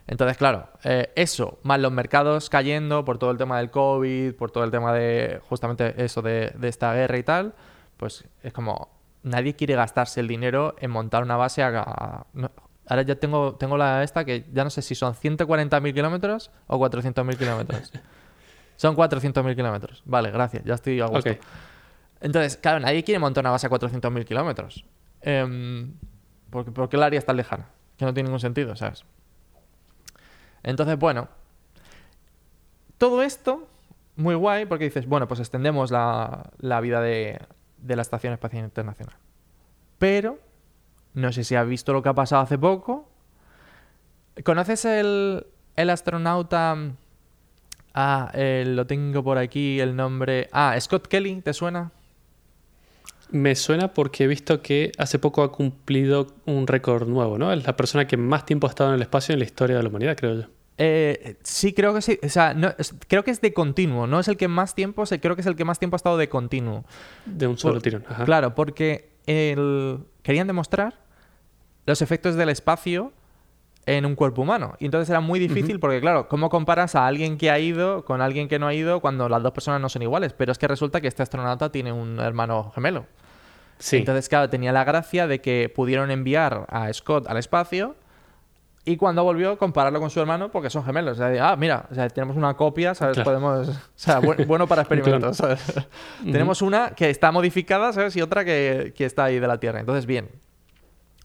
Entonces, 0.07 0.37
claro, 0.37 0.69
eh, 0.85 1.12
eso, 1.15 1.61
más 1.62 1.79
los 1.81 1.93
mercados 1.93 2.50
cayendo 2.50 3.05
por 3.05 3.19
todo 3.19 3.31
el 3.31 3.39
tema 3.39 3.59
del 3.59 3.71
COVID, 3.71 4.35
por 4.35 4.50
todo 4.50 4.65
el 4.65 4.71
tema 4.71 4.93
de 4.93 5.41
justamente 5.49 5.95
eso 6.03 6.21
de, 6.21 6.53
de 6.57 6.69
esta 6.69 6.93
guerra 6.95 7.17
y 7.17 7.23
tal, 7.23 7.55
pues 7.97 8.25
es 8.43 8.53
como 8.53 8.89
nadie 9.23 9.55
quiere 9.55 9.75
gastarse 9.75 10.21
el 10.21 10.29
dinero 10.29 10.75
en 10.79 10.91
montar 10.91 11.23
una 11.23 11.37
base 11.37 11.62
a... 11.62 12.27
ahora 12.87 13.03
ya 13.03 13.17
tengo, 13.17 13.55
tengo 13.57 13.77
la 13.77 14.03
esta 14.03 14.25
que 14.25 14.47
ya 14.53 14.65
no 14.65 14.71
sé 14.71 14.83
si 14.83 14.95
son 14.95 15.15
140.000 15.15 15.95
kilómetros 15.95 16.51
o 16.67 16.79
400.000 16.79 17.37
kilómetros. 17.37 17.93
son 18.77 18.97
400.000 18.97 19.55
kilómetros. 19.55 20.03
Vale, 20.05 20.31
gracias, 20.31 20.65
ya 20.65 20.75
estoy 20.75 21.01
a 21.01 21.07
gusto. 21.07 21.31
Entonces, 22.21 22.57
claro, 22.57 22.81
nadie 22.81 23.03
quiere 23.03 23.19
montar 23.19 23.43
una 23.43 23.51
base 23.51 23.67
a 23.67 23.71
400.000 23.71 24.25
kilómetros. 24.25 24.85
Em, 25.23 25.95
porque, 26.51 26.71
¿Por 26.71 26.89
qué 26.89 26.97
la 26.97 27.07
área 27.07 27.19
es 27.19 27.27
tan 27.27 27.37
lejana? 27.37 27.69
Que 27.97 28.05
no 28.05 28.13
tiene 28.13 28.29
ningún 28.29 28.41
sentido, 28.41 28.77
¿sabes? 28.77 29.05
Entonces, 30.63 30.99
bueno. 30.99 31.29
Todo 32.99 33.23
esto, 33.23 33.67
muy 34.17 34.35
guay, 34.35 34.67
porque 34.67 34.85
dices, 34.85 35.07
bueno, 35.07 35.27
pues 35.27 35.41
extendemos 35.41 35.91
la, 35.91 36.51
la 36.59 36.81
vida 36.83 37.01
de, 37.01 37.41
de 37.79 37.97
la 37.97 38.03
Estación 38.03 38.35
Espacial 38.35 38.65
Internacional. 38.65 39.17
Pero, 39.99 40.39
no 41.14 41.33
sé 41.33 41.45
si 41.45 41.55
has 41.55 41.67
visto 41.67 41.93
lo 41.93 42.02
que 42.02 42.09
ha 42.09 42.14
pasado 42.14 42.43
hace 42.43 42.59
poco. 42.59 43.09
¿Conoces 44.45 44.85
el, 44.85 45.47
el 45.76 45.90
astronauta... 45.90 46.76
Ah, 47.93 48.31
eh, 48.35 48.64
lo 48.67 48.87
tengo 48.87 49.25
por 49.25 49.37
aquí, 49.38 49.81
el 49.81 49.97
nombre... 49.97 50.49
Ah, 50.52 50.76
Scott 50.81 51.09
Kelly, 51.09 51.40
¿te 51.43 51.52
suena? 51.52 51.90
Me 53.31 53.55
suena 53.57 53.93
porque 53.95 54.25
he 54.25 54.26
visto 54.26 54.62
que 54.62 54.93
hace 54.99 55.19
poco 55.19 55.43
ha 55.43 55.52
cumplido 55.52 56.29
un 56.47 56.67
récord 56.67 57.09
nuevo, 57.09 57.38
¿no? 57.38 57.52
Es 57.52 57.64
la 57.64 57.76
persona 57.76 58.07
que 58.07 58.17
más 58.17 58.47
tiempo 58.47 58.67
ha 58.67 58.71
estado 58.71 58.90
en 58.90 58.97
el 58.97 59.02
espacio 59.02 59.33
en 59.33 59.40
la 59.40 59.45
historia 59.45 59.76
de 59.76 59.83
la 59.83 59.88
humanidad, 59.88 60.17
creo 60.17 60.35
yo. 60.35 60.60
Eh, 60.83 61.37
sí, 61.43 61.75
creo 61.75 61.93
que 61.93 62.01
sí. 62.01 62.19
O 62.23 62.29
sea, 62.31 62.55
no, 62.55 62.73
es- 62.79 62.95
creo 63.07 63.23
que 63.23 63.31
es 63.31 63.43
de 63.43 63.53
continuo. 63.53 64.07
No 64.07 64.19
es 64.19 64.29
el 64.29 64.39
que 64.39 64.49
más 64.49 64.75
tiempo, 64.75 65.05
se- 65.05 65.21
creo 65.21 65.35
que 65.37 65.43
es 65.43 65.47
el 65.47 65.55
que 65.55 65.67
más 65.67 65.79
tiempo 65.79 65.95
ha 65.95 65.99
estado 65.99 66.17
de 66.17 66.31
continuo. 66.31 66.85
De 67.27 67.47
un 67.47 67.59
solo 67.59 67.75
Por- 67.75 67.83
tirón. 67.83 68.05
Ajá. 68.09 68.25
Claro, 68.25 68.55
porque 68.55 69.11
el- 69.27 69.99
querían 70.23 70.47
demostrar 70.47 70.95
los 71.85 72.01
efectos 72.01 72.35
del 72.37 72.49
espacio 72.49 73.13
en 73.85 74.07
un 74.07 74.15
cuerpo 74.15 74.41
humano. 74.43 74.75
Y 74.79 74.87
entonces 74.87 75.11
era 75.11 75.21
muy 75.21 75.39
difícil 75.39 75.81
porque, 75.81 76.01
claro, 76.01 76.29
¿cómo 76.29 76.49
comparas 76.49 76.95
a 76.95 77.07
alguien 77.07 77.37
que 77.37 77.51
ha 77.51 77.59
ido 77.59 78.05
con 78.07 78.23
alguien 78.23 78.49
que 78.49 78.59
no 78.59 78.67
ha 78.67 78.73
ido 78.75 79.01
cuando 79.01 79.29
las 79.29 79.43
dos 79.43 79.53
personas 79.53 79.81
no 79.83 79.89
son 79.91 80.01
iguales? 80.03 80.33
Pero 80.33 80.51
es 80.53 80.59
que 80.59 80.67
resulta 80.69 81.01
que 81.03 81.09
este 81.09 81.23
astronauta 81.23 81.71
tiene 81.73 81.93
un 81.93 82.21
hermano 82.21 82.73
gemelo. 82.75 83.05
Sí. 83.79 83.97
Entonces, 83.99 84.29
claro, 84.29 84.49
tenía 84.49 84.73
la 84.73 84.85
gracia 84.85 85.27
de 85.27 85.41
que 85.41 85.71
pudieron 85.75 86.11
enviar 86.11 86.67
a 86.69 86.93
Scott 86.93 87.27
al 87.29 87.37
espacio 87.39 87.97
y 88.85 88.97
cuando 88.97 89.23
volvió 89.25 89.59
compararlo 89.59 90.01
con 90.01 90.09
su 90.11 90.21
hermano 90.21 90.51
porque 90.51 90.71
son 90.71 90.85
gemelos. 90.85 91.19
O 91.19 91.23
sea, 91.29 91.51
ah, 91.51 91.57
mira, 91.57 91.87
o 91.91 91.95
sea, 91.95 92.09
tenemos 92.09 92.37
una 92.37 92.55
copia, 92.55 92.95
¿sabes? 92.95 93.15
Claro. 93.15 93.31
Podemos... 93.31 93.69
O 93.69 93.81
sea, 93.95 94.21
bu- 94.21 94.47
bueno 94.47 94.67
para 94.67 94.83
experimentos, 94.83 95.37
¿sabes? 95.37 95.61
tenemos 96.25 96.63
una 96.63 96.91
que 96.91 97.11
está 97.11 97.31
modificada, 97.31 97.93
¿sabes? 97.93 98.17
Y 98.17 98.23
otra 98.23 98.45
que, 98.45 98.93
que 98.97 99.05
está 99.05 99.25
ahí 99.25 99.39
de 99.39 99.47
la 99.47 99.59
Tierra. 99.61 99.81
Entonces, 99.81 100.07
bien. 100.07 100.29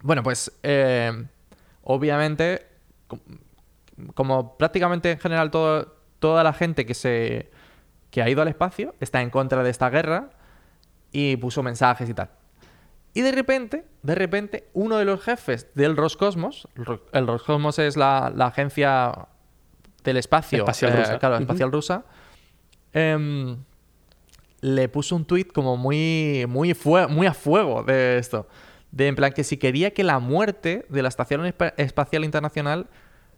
Bueno, 0.03 0.21
pues 0.21 0.51
eh, 0.63 1.11
obviamente, 1.83 2.65
com- 3.07 3.19
como 4.13 4.57
prácticamente 4.57 5.11
en 5.11 5.19
general 5.19 5.49
todo, 5.51 5.95
toda 6.19 6.43
la 6.43 6.53
gente 6.53 6.85
que 6.85 6.93
se 6.93 7.49
que 8.11 8.21
ha 8.21 8.29
ido 8.29 8.41
al 8.41 8.47
espacio 8.47 8.95
está 9.01 9.21
en 9.21 9.29
contra 9.29 9.61
de 9.63 9.69
esta 9.69 9.89
guerra 9.89 10.29
y 11.11 11.35
puso 11.37 11.63
mensajes 11.63 12.09
y 12.09 12.13
tal. 12.13 12.29
Y 13.15 13.21
de 13.21 13.31
repente, 13.31 13.85
de 14.03 14.13
repente, 14.13 14.67
uno 14.73 14.97
de 14.97 15.05
los 15.05 15.21
jefes 15.23 15.67
del 15.73 15.97
Roscosmos, 15.97 16.67
el 16.75 16.85
Ro- 16.85 17.05
el 17.13 17.25
Roscosmos 17.25 17.79
es 17.79 17.95
la, 17.97 18.31
la 18.35 18.47
agencia 18.47 19.27
del 20.03 20.17
espacio, 20.17 20.59
Espacial 20.59 20.91
eh, 20.93 20.97
rusa. 20.97 21.17
claro, 21.19 21.37
espacial 21.37 21.71
rusa, 21.71 22.05
em, 22.93 23.57
le 24.61 24.89
puso 24.89 25.15
un 25.15 25.25
tuit 25.25 25.51
como 25.51 25.77
muy, 25.77 26.45
muy, 26.47 26.71
a 27.27 27.33
fuego 27.33 27.83
de 27.83 28.17
esto. 28.17 28.47
De 28.91 29.07
en 29.07 29.15
plan 29.15 29.31
que 29.33 29.43
si 29.43 29.57
quería 29.57 29.91
que 29.93 30.03
la 30.03 30.19
muerte 30.19 30.85
de 30.89 31.01
la 31.01 31.07
Estación 31.09 31.41
Espa- 31.45 31.73
Espacial 31.77 32.23
Internacional 32.25 32.87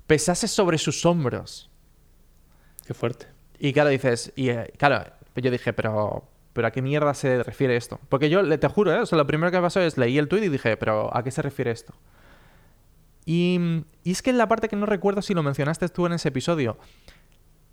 pesase 0.07 0.47
sobre 0.47 0.77
sus 0.77 1.05
hombros. 1.05 1.69
Qué 2.85 2.93
fuerte. 2.93 3.27
Y 3.59 3.73
claro, 3.73 3.89
dices, 3.89 4.31
y 4.35 4.49
eh, 4.49 4.71
claro, 4.77 5.11
yo 5.35 5.51
dije, 5.51 5.73
pero, 5.73 6.27
pero 6.57 6.67
¿a 6.67 6.71
qué 6.71 6.81
mierda 6.81 7.13
se 7.13 7.43
refiere 7.43 7.77
esto? 7.77 7.99
Porque 8.09 8.29
yo, 8.29 8.41
le- 8.41 8.57
te 8.57 8.67
juro, 8.67 8.91
¿eh? 8.91 8.99
o 8.99 9.05
sea, 9.05 9.15
lo 9.17 9.27
primero 9.27 9.51
que 9.51 9.57
me 9.57 9.63
pasó 9.63 9.79
es 9.79 9.95
leí 9.97 10.17
el 10.17 10.27
tuit 10.27 10.43
y 10.43 10.49
dije, 10.49 10.75
pero 10.75 11.15
¿a 11.15 11.23
qué 11.23 11.31
se 11.31 11.41
refiere 11.43 11.69
esto? 11.71 11.93
Y, 13.25 13.83
y 14.03 14.11
es 14.11 14.21
que 14.21 14.29
en 14.29 14.37
la 14.37 14.47
parte 14.47 14.69
que 14.69 14.75
no 14.75 14.85
recuerdo 14.85 15.21
si 15.21 15.33
lo 15.33 15.43
mencionaste 15.43 15.87
tú 15.89 16.05
en 16.05 16.13
ese 16.13 16.29
episodio, 16.29 16.77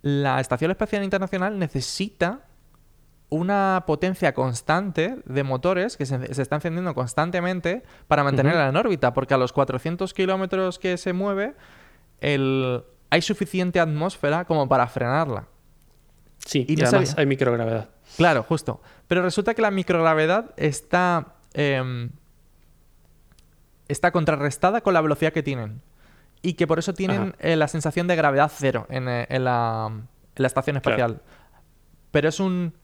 la 0.02 0.40
Estación 0.40 0.70
Espacial 0.70 1.02
Internacional 1.04 1.58
necesita 1.58 2.40
una 3.30 3.84
potencia 3.86 4.34
constante 4.34 5.16
de 5.24 5.42
motores 5.44 5.96
que 5.96 6.06
se, 6.06 6.34
se 6.34 6.42
está 6.42 6.56
encendiendo 6.56 6.94
constantemente 6.94 7.82
para 8.06 8.22
mantenerla 8.22 8.68
en 8.68 8.76
órbita, 8.76 9.12
porque 9.14 9.34
a 9.34 9.38
los 9.38 9.52
400 9.52 10.12
kilómetros 10.12 10.78
que 10.78 10.96
se 10.98 11.12
mueve, 11.12 11.54
el, 12.20 12.84
hay 13.10 13.22
suficiente 13.22 13.80
atmósfera 13.80 14.44
como 14.44 14.68
para 14.68 14.86
frenarla. 14.88 15.48
Sí, 16.44 16.64
Y 16.68 16.72
y, 16.74 16.76
no 16.76 16.88
además 16.88 17.08
sabía. 17.10 17.20
hay 17.22 17.26
microgravedad. 17.26 17.88
Claro, 18.16 18.42
justo. 18.42 18.80
Pero 19.08 19.22
resulta 19.22 19.54
que 19.54 19.62
la 19.62 19.70
microgravedad 19.70 20.50
está. 20.56 21.34
em, 21.54 22.10
está 23.88 24.10
contrarrestada 24.12 24.80
con 24.80 24.94
la 24.94 25.00
velocidad 25.00 25.32
que 25.32 25.42
tienen. 25.42 25.80
Y 26.42 26.54
que 26.54 26.66
por 26.66 26.78
eso 26.78 26.92
tienen 26.94 27.34
eh, 27.38 27.56
la 27.56 27.68
sensación 27.68 28.06
de 28.06 28.16
gravedad 28.16 28.50
cero 28.54 28.86
en, 28.90 29.08
eh, 29.08 29.26
en 29.30 29.44
la, 29.44 29.86
en 29.90 30.06
la 30.36 30.46
estación 30.46 30.78
Claro. 30.80 30.96
espacial. 30.96 31.22
Pero 32.10 32.28
es 32.28 32.38
un. 32.40 32.74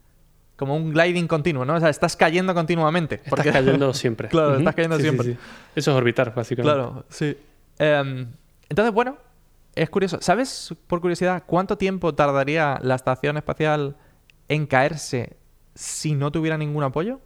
como 0.56 0.76
un 0.76 0.92
gliding 0.92 1.26
continuo, 1.28 1.64
¿no? 1.64 1.74
O 1.74 1.80
sea, 1.80 1.90
estás 1.90 2.16
cayendo 2.16 2.54
continuamente. 2.54 3.16
Estás 3.16 3.30
porque- 3.30 3.52
cayendo 3.52 3.92
siempre. 3.94 4.28
Claro, 4.28 4.56
estás 4.56 4.74
cayendo 4.74 4.96
Sí, 4.96 5.02
siempre. 5.02 5.26
sí. 5.32 5.38
Eso 5.76 5.90
es 5.90 5.96
orbitar, 5.96 6.34
básicamente. 6.34 6.74
Claro, 6.74 7.04
sí. 7.08 7.36
Em, 7.78 8.26
entonces, 8.68 8.92
bueno, 8.94 9.16
es 9.74 9.90
curioso. 9.90 10.18
¿Sabes, 10.20 10.74
por 10.86 11.00
curiosidad, 11.00 11.44
cuánto 11.46 11.76
tiempo 11.78 12.14
tardaría 12.14 12.78
la 12.82 12.94
estación 12.96 13.36
espacial 13.36 13.96
en 14.48 14.66
caerse 14.66 15.36
si 15.74 16.14
no 16.14 16.30
tuviera 16.32 16.58
ningún 16.58 16.82
apoyo? 16.84 17.20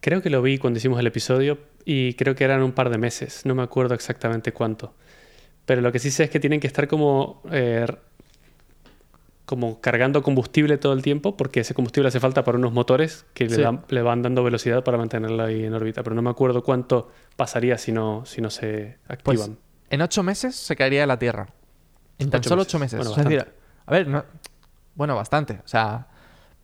Creo 0.00 0.22
que 0.22 0.30
lo 0.30 0.42
vi 0.42 0.58
cuando 0.58 0.78
hicimos 0.78 0.98
el 1.00 1.06
episodio 1.06 1.58
y 1.84 2.14
creo 2.14 2.34
que 2.34 2.44
eran 2.44 2.62
un 2.62 2.72
par 2.72 2.90
de 2.90 2.98
meses. 2.98 3.46
No 3.46 3.54
me 3.54 3.62
acuerdo 3.62 3.94
exactamente 3.94 4.52
cuánto. 4.52 4.94
Pero 5.64 5.80
lo 5.80 5.90
que 5.92 5.98
sí 5.98 6.10
sé 6.10 6.24
es 6.24 6.30
que 6.30 6.38
tienen 6.40 6.60
que 6.60 6.66
estar 6.66 6.86
como, 6.88 7.42
eh, 7.50 7.86
como 9.44 9.80
cargando 9.80 10.22
combustible 10.22 10.76
todo 10.76 10.92
el 10.92 11.02
tiempo 11.02 11.36
porque 11.36 11.60
ese 11.60 11.72
combustible 11.74 12.08
hace 12.08 12.18
falta 12.20 12.42
para 12.44 12.58
unos 12.58 12.72
motores 12.72 13.24
que 13.32 13.48
Sí. 13.48 13.56
le, 13.56 13.62
dan- 13.62 13.84
le 13.88 14.02
van 14.02 14.22
dando 14.22 14.42
velocidad 14.42 14.82
para 14.82 14.98
mantenerla 14.98 15.44
ahí 15.44 15.64
en 15.64 15.72
órbita. 15.74 16.02
Pero 16.02 16.14
no 16.16 16.22
me 16.22 16.30
acuerdo 16.30 16.62
cuánto 16.64 17.10
pasaría 17.36 17.78
si 17.78 17.92
no, 17.92 18.24
si 18.26 18.40
no 18.40 18.50
se 18.50 18.98
Pues 19.22 19.40
activan. 19.40 19.58
En 19.90 20.02
ocho 20.02 20.22
meses 20.22 20.54
se 20.56 20.76
caería 20.76 21.00
de 21.00 21.06
la 21.06 21.18
Tierra. 21.18 21.46
En 22.18 22.30
tan 22.30 22.38
Ocho 22.40 22.48
solo 22.50 22.60
meses. 22.62 22.68
ocho 22.74 22.78
meses. 22.78 22.98
Bueno, 22.98 23.10
O 23.10 23.14
sea, 23.14 23.22
es 23.22 23.28
decir, 23.28 23.38
bastante. 23.38 23.60
a 23.86 23.90
ver, 23.92 24.08
no- 24.08 24.24
bueno, 24.94 25.14
bastante. 25.16 25.60
O 25.64 25.68
sea, 25.68 26.06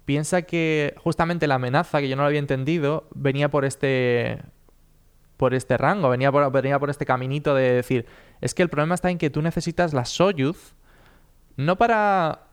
piensa 0.05 0.43
que 0.43 0.95
justamente 0.99 1.47
la 1.47 1.57
amenaza, 1.57 2.01
que 2.01 2.09
yo 2.09 2.17
no 2.17 2.23
lo 2.23 2.29
había 2.29 2.39
entendido, 2.41 3.07
venía 3.15 3.51
por 3.51 3.65
este 3.65 4.41
por 5.37 5.55
este 5.55 5.77
rango, 5.77 6.09
venía 6.09 6.31
por, 6.31 6.53
venía 6.53 6.79
por 6.79 6.89
este 6.89 7.05
caminito 7.05 7.55
de 7.55 7.73
decir, 7.73 8.07
es 8.41 8.55
que 8.55 8.63
el 8.63 8.69
problema 8.69 8.95
está 8.95 9.11
en 9.11 9.19
que 9.19 9.29
tú 9.29 9.43
necesitas 9.43 9.93
la 9.93 10.05
Soyuz 10.05 10.75
no 11.57 11.77
para 11.77 12.45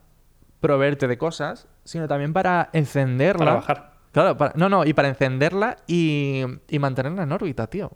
proveerte 0.60 1.08
de 1.08 1.18
cosas, 1.18 1.68
sino 1.84 2.08
también 2.08 2.34
para 2.34 2.70
encenderla. 2.74 3.46
Para 3.46 3.54
bajar. 3.56 3.94
Claro, 4.12 4.38
para- 4.38 4.54
no, 4.56 4.70
no, 4.70 4.86
y 4.86 4.94
para 4.94 5.08
encenderla 5.08 5.78
y, 5.88 6.44
y 6.68 6.80
mantenerla 6.80 7.24
en 7.24 7.32
órbita, 7.32 7.68
tío. 7.68 7.92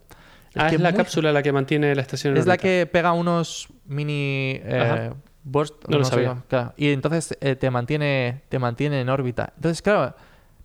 Ah, 0.55 0.69
que 0.69 0.75
es 0.75 0.81
la 0.81 0.91
muy- 0.91 0.98
cápsula 0.98 1.31
la 1.31 1.41
que 1.43 1.51
mantiene 1.51 1.93
la 1.95 2.01
estación 2.01 2.33
en 2.33 2.39
es 2.39 2.45
la 2.45 2.57
que 2.57 2.88
pega 2.91 3.12
unos 3.13 3.67
mini 3.86 4.60
eh, 4.63 5.12
burst, 5.43 5.75
No 5.88 5.98
lo 6.00 6.05
sé 6.05 6.12
sabía. 6.12 6.38
claro. 6.48 6.74
Y 6.77 6.91
entonces 6.91 7.38
eh, 7.41 7.55
te 7.55 7.69
mantiene 7.69 8.43
te 8.50 8.60
mantiene 8.60 9.01
en 9.01 9.10
órbita. 9.10 9.53
Entonces, 9.55 9.81
claro, 9.81 10.15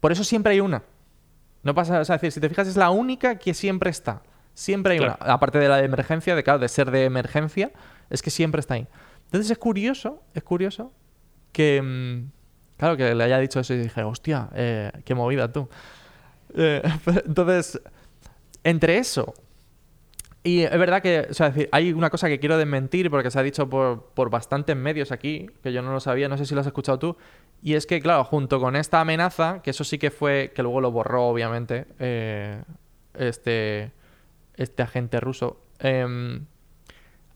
por 0.00 0.12
eso 0.12 0.24
siempre 0.24 0.52
hay 0.52 0.60
una. 0.60 0.82
No 1.62 1.74
pasa, 1.74 2.00
o 2.00 2.04
sea, 2.04 2.16
es 2.16 2.20
decir, 2.22 2.32
si 2.32 2.40
te 2.40 2.48
fijas 2.48 2.68
es 2.68 2.76
la 2.76 2.90
única 2.90 3.36
que 3.38 3.52
siempre 3.54 3.90
está. 3.90 4.22
Siempre 4.54 4.92
hay 4.94 4.98
Claro. 4.98 5.16
una. 5.20 5.32
Aparte 5.32 5.58
de 5.58 5.68
la 5.68 5.76
de 5.78 5.84
emergencia, 5.84 6.34
de 6.34 6.42
claro, 6.42 6.58
de 6.60 6.68
ser 6.68 6.90
de 6.90 7.04
emergencia, 7.04 7.72
es 8.10 8.22
que 8.22 8.30
siempre 8.30 8.60
está 8.60 8.74
ahí. 8.74 8.86
Entonces 9.26 9.50
es 9.50 9.58
curioso, 9.58 10.22
es 10.34 10.42
curioso 10.42 10.92
que 11.52 11.82
mm, 11.82 12.30
claro 12.78 12.96
que 12.96 13.14
le 13.14 13.24
haya 13.24 13.38
dicho 13.38 13.60
eso 13.60 13.74
y 13.74 13.78
dije, 13.78 14.02
hostia, 14.04 14.48
eh, 14.54 14.92
qué 15.04 15.14
movida 15.14 15.52
tú. 15.52 15.68
Eh, 16.54 16.80
entonces, 17.26 17.80
entre 18.64 18.98
eso 18.98 19.34
y 20.44 20.62
es 20.62 20.78
verdad 20.78 21.02
que, 21.02 21.26
o 21.30 21.34
sea, 21.34 21.50
decir, 21.50 21.68
hay 21.72 21.92
una 21.92 22.10
cosa 22.10 22.28
que 22.28 22.38
quiero 22.38 22.56
desmentir 22.56 23.10
porque 23.10 23.30
se 23.30 23.38
ha 23.38 23.42
dicho 23.42 23.68
por, 23.68 24.10
por 24.14 24.30
bastantes 24.30 24.76
medios 24.76 25.12
aquí, 25.12 25.50
que 25.62 25.72
yo 25.72 25.82
no 25.82 25.92
lo 25.92 26.00
sabía, 26.00 26.28
no 26.28 26.38
sé 26.38 26.46
si 26.46 26.54
lo 26.54 26.60
has 26.60 26.66
escuchado 26.66 26.98
tú, 26.98 27.16
y 27.62 27.74
es 27.74 27.86
que, 27.86 28.00
claro, 28.00 28.24
junto 28.24 28.60
con 28.60 28.76
esta 28.76 29.00
amenaza, 29.00 29.60
que 29.62 29.70
eso 29.70 29.84
sí 29.84 29.98
que 29.98 30.10
fue, 30.10 30.52
que 30.54 30.62
luego 30.62 30.80
lo 30.80 30.92
borró, 30.92 31.26
obviamente, 31.26 31.86
eh, 31.98 32.62
este, 33.14 33.90
este 34.54 34.82
agente 34.82 35.18
ruso, 35.18 35.60
em, 35.80 36.44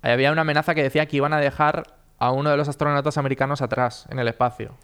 había 0.01 0.33
una 0.33 0.43
amenaza 0.43 0.75
que 0.75 0.83
decía 0.83 1.07
que 1.07 1.17
iban 1.17 1.33
a 1.33 1.41
dejar 1.41 1.97
a 2.19 2.31
uno 2.31 2.51
de 2.51 2.57
los 2.57 2.69
astronautas 2.69 3.19
americanos 3.19 3.63
atrás 3.63 4.07
en 4.11 4.21
el 4.21 4.29
espacio. 4.29 4.77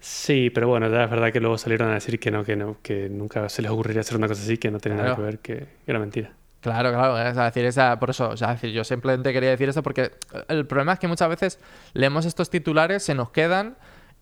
Sí, 0.00 0.50
pero 0.50 0.66
bueno, 0.66 0.86
es 0.86 0.92
verdad 0.92 1.30
que 1.32 1.40
luego 1.40 1.58
salieron 1.58 1.90
a 1.90 1.94
decir 1.94 2.18
que 2.18 2.30
no, 2.30 2.42
que 2.42 2.56
no, 2.56 2.78
que 2.82 3.08
nunca 3.08 3.48
se 3.48 3.62
les 3.62 3.70
ocurriría 3.70 4.00
hacer 4.00 4.16
una 4.16 4.28
cosa 4.28 4.42
así, 4.42 4.56
que 4.56 4.70
no 4.70 4.80
tenía 4.80 5.02
nada 5.02 5.16
que 5.16 5.22
ver, 5.22 5.38
que 5.38 5.66
era 5.86 5.98
mentira. 5.98 6.32
Claro, 6.60 6.92
claro, 6.92 7.18
es 7.18 7.34
decir, 7.36 7.64
esa, 7.64 7.98
por 7.98 8.10
eso, 8.10 8.28
o 8.30 8.36
sea, 8.36 8.48
decir, 8.52 8.70
yo 8.70 8.84
simplemente 8.84 9.32
quería 9.32 9.48
decir 9.50 9.68
esto 9.70 9.82
porque 9.82 10.12
el 10.48 10.66
problema 10.66 10.92
es 10.92 10.98
que 10.98 11.08
muchas 11.08 11.28
veces 11.30 11.58
leemos 11.94 12.26
estos 12.26 12.50
titulares, 12.50 13.02
se 13.02 13.14
nos 13.14 13.30
quedan 13.30 13.76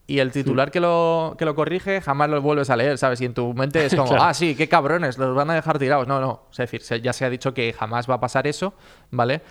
y 0.07 0.21
el 0.21 0.31
titular 0.31 0.71
que 0.71 0.79
lo, 0.81 1.35
que 1.37 1.45
lo 1.45 1.55
corrige 1.57 2.01
jamás 2.01 2.31
lo 2.31 2.41
vuelves 2.41 2.71
a 2.71 2.77
leer, 2.77 2.97
¿sabes? 2.97 3.21
Y 3.21 3.25
en 3.25 3.35
tu 3.35 3.53
mente 3.55 3.85
es 3.85 3.95
como, 3.97 4.09
Claro. 4.09 4.23
ah, 4.23 4.35
sí, 4.35 4.55
qué 4.55 4.69
cabrones, 4.69 5.19
los 5.19 5.35
van 5.35 5.51
a 5.51 5.55
dejar 5.55 5.79
tirados. 5.81 6.07
No, 6.07 6.21
no, 6.21 6.45
es 6.53 6.57
decir, 6.71 6.81
ya 7.03 7.13
se 7.13 7.25
ha 7.25 7.31
dicho 7.31 7.53
que 7.53 7.73
jamás 7.73 8.09
va 8.09 8.15
a 8.15 8.21
pasar 8.21 8.47
eso, 8.47 8.73
¿vale? 9.11 9.43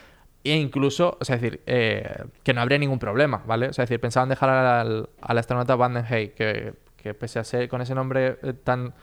E 0.46 0.56
incluso, 0.56 1.18
o 1.20 1.26
sea, 1.26 1.36
es 1.36 1.42
decir, 1.42 1.62
eh, 1.66 2.24
que 2.42 2.54
no 2.54 2.62
habría 2.62 2.78
ningún 2.78 3.00
problema, 3.00 3.44
¿vale? 3.46 3.68
O 3.68 3.74
sea, 3.74 3.84
es 3.84 3.90
decir, 3.90 4.00
pensaban 4.00 4.30
dejar 4.30 4.50
al, 4.50 5.10
al 5.22 5.38
astronauta 5.38 5.76
Vandenhey, 5.76 6.30
que, 6.30 6.74
que 6.96 7.14
pese 7.14 7.38
a 7.40 7.44
ser 7.44 7.68
con 7.68 7.82
ese 7.82 7.94
nombre 7.94 8.40
eh, 8.42 8.54
tan, 8.64 8.94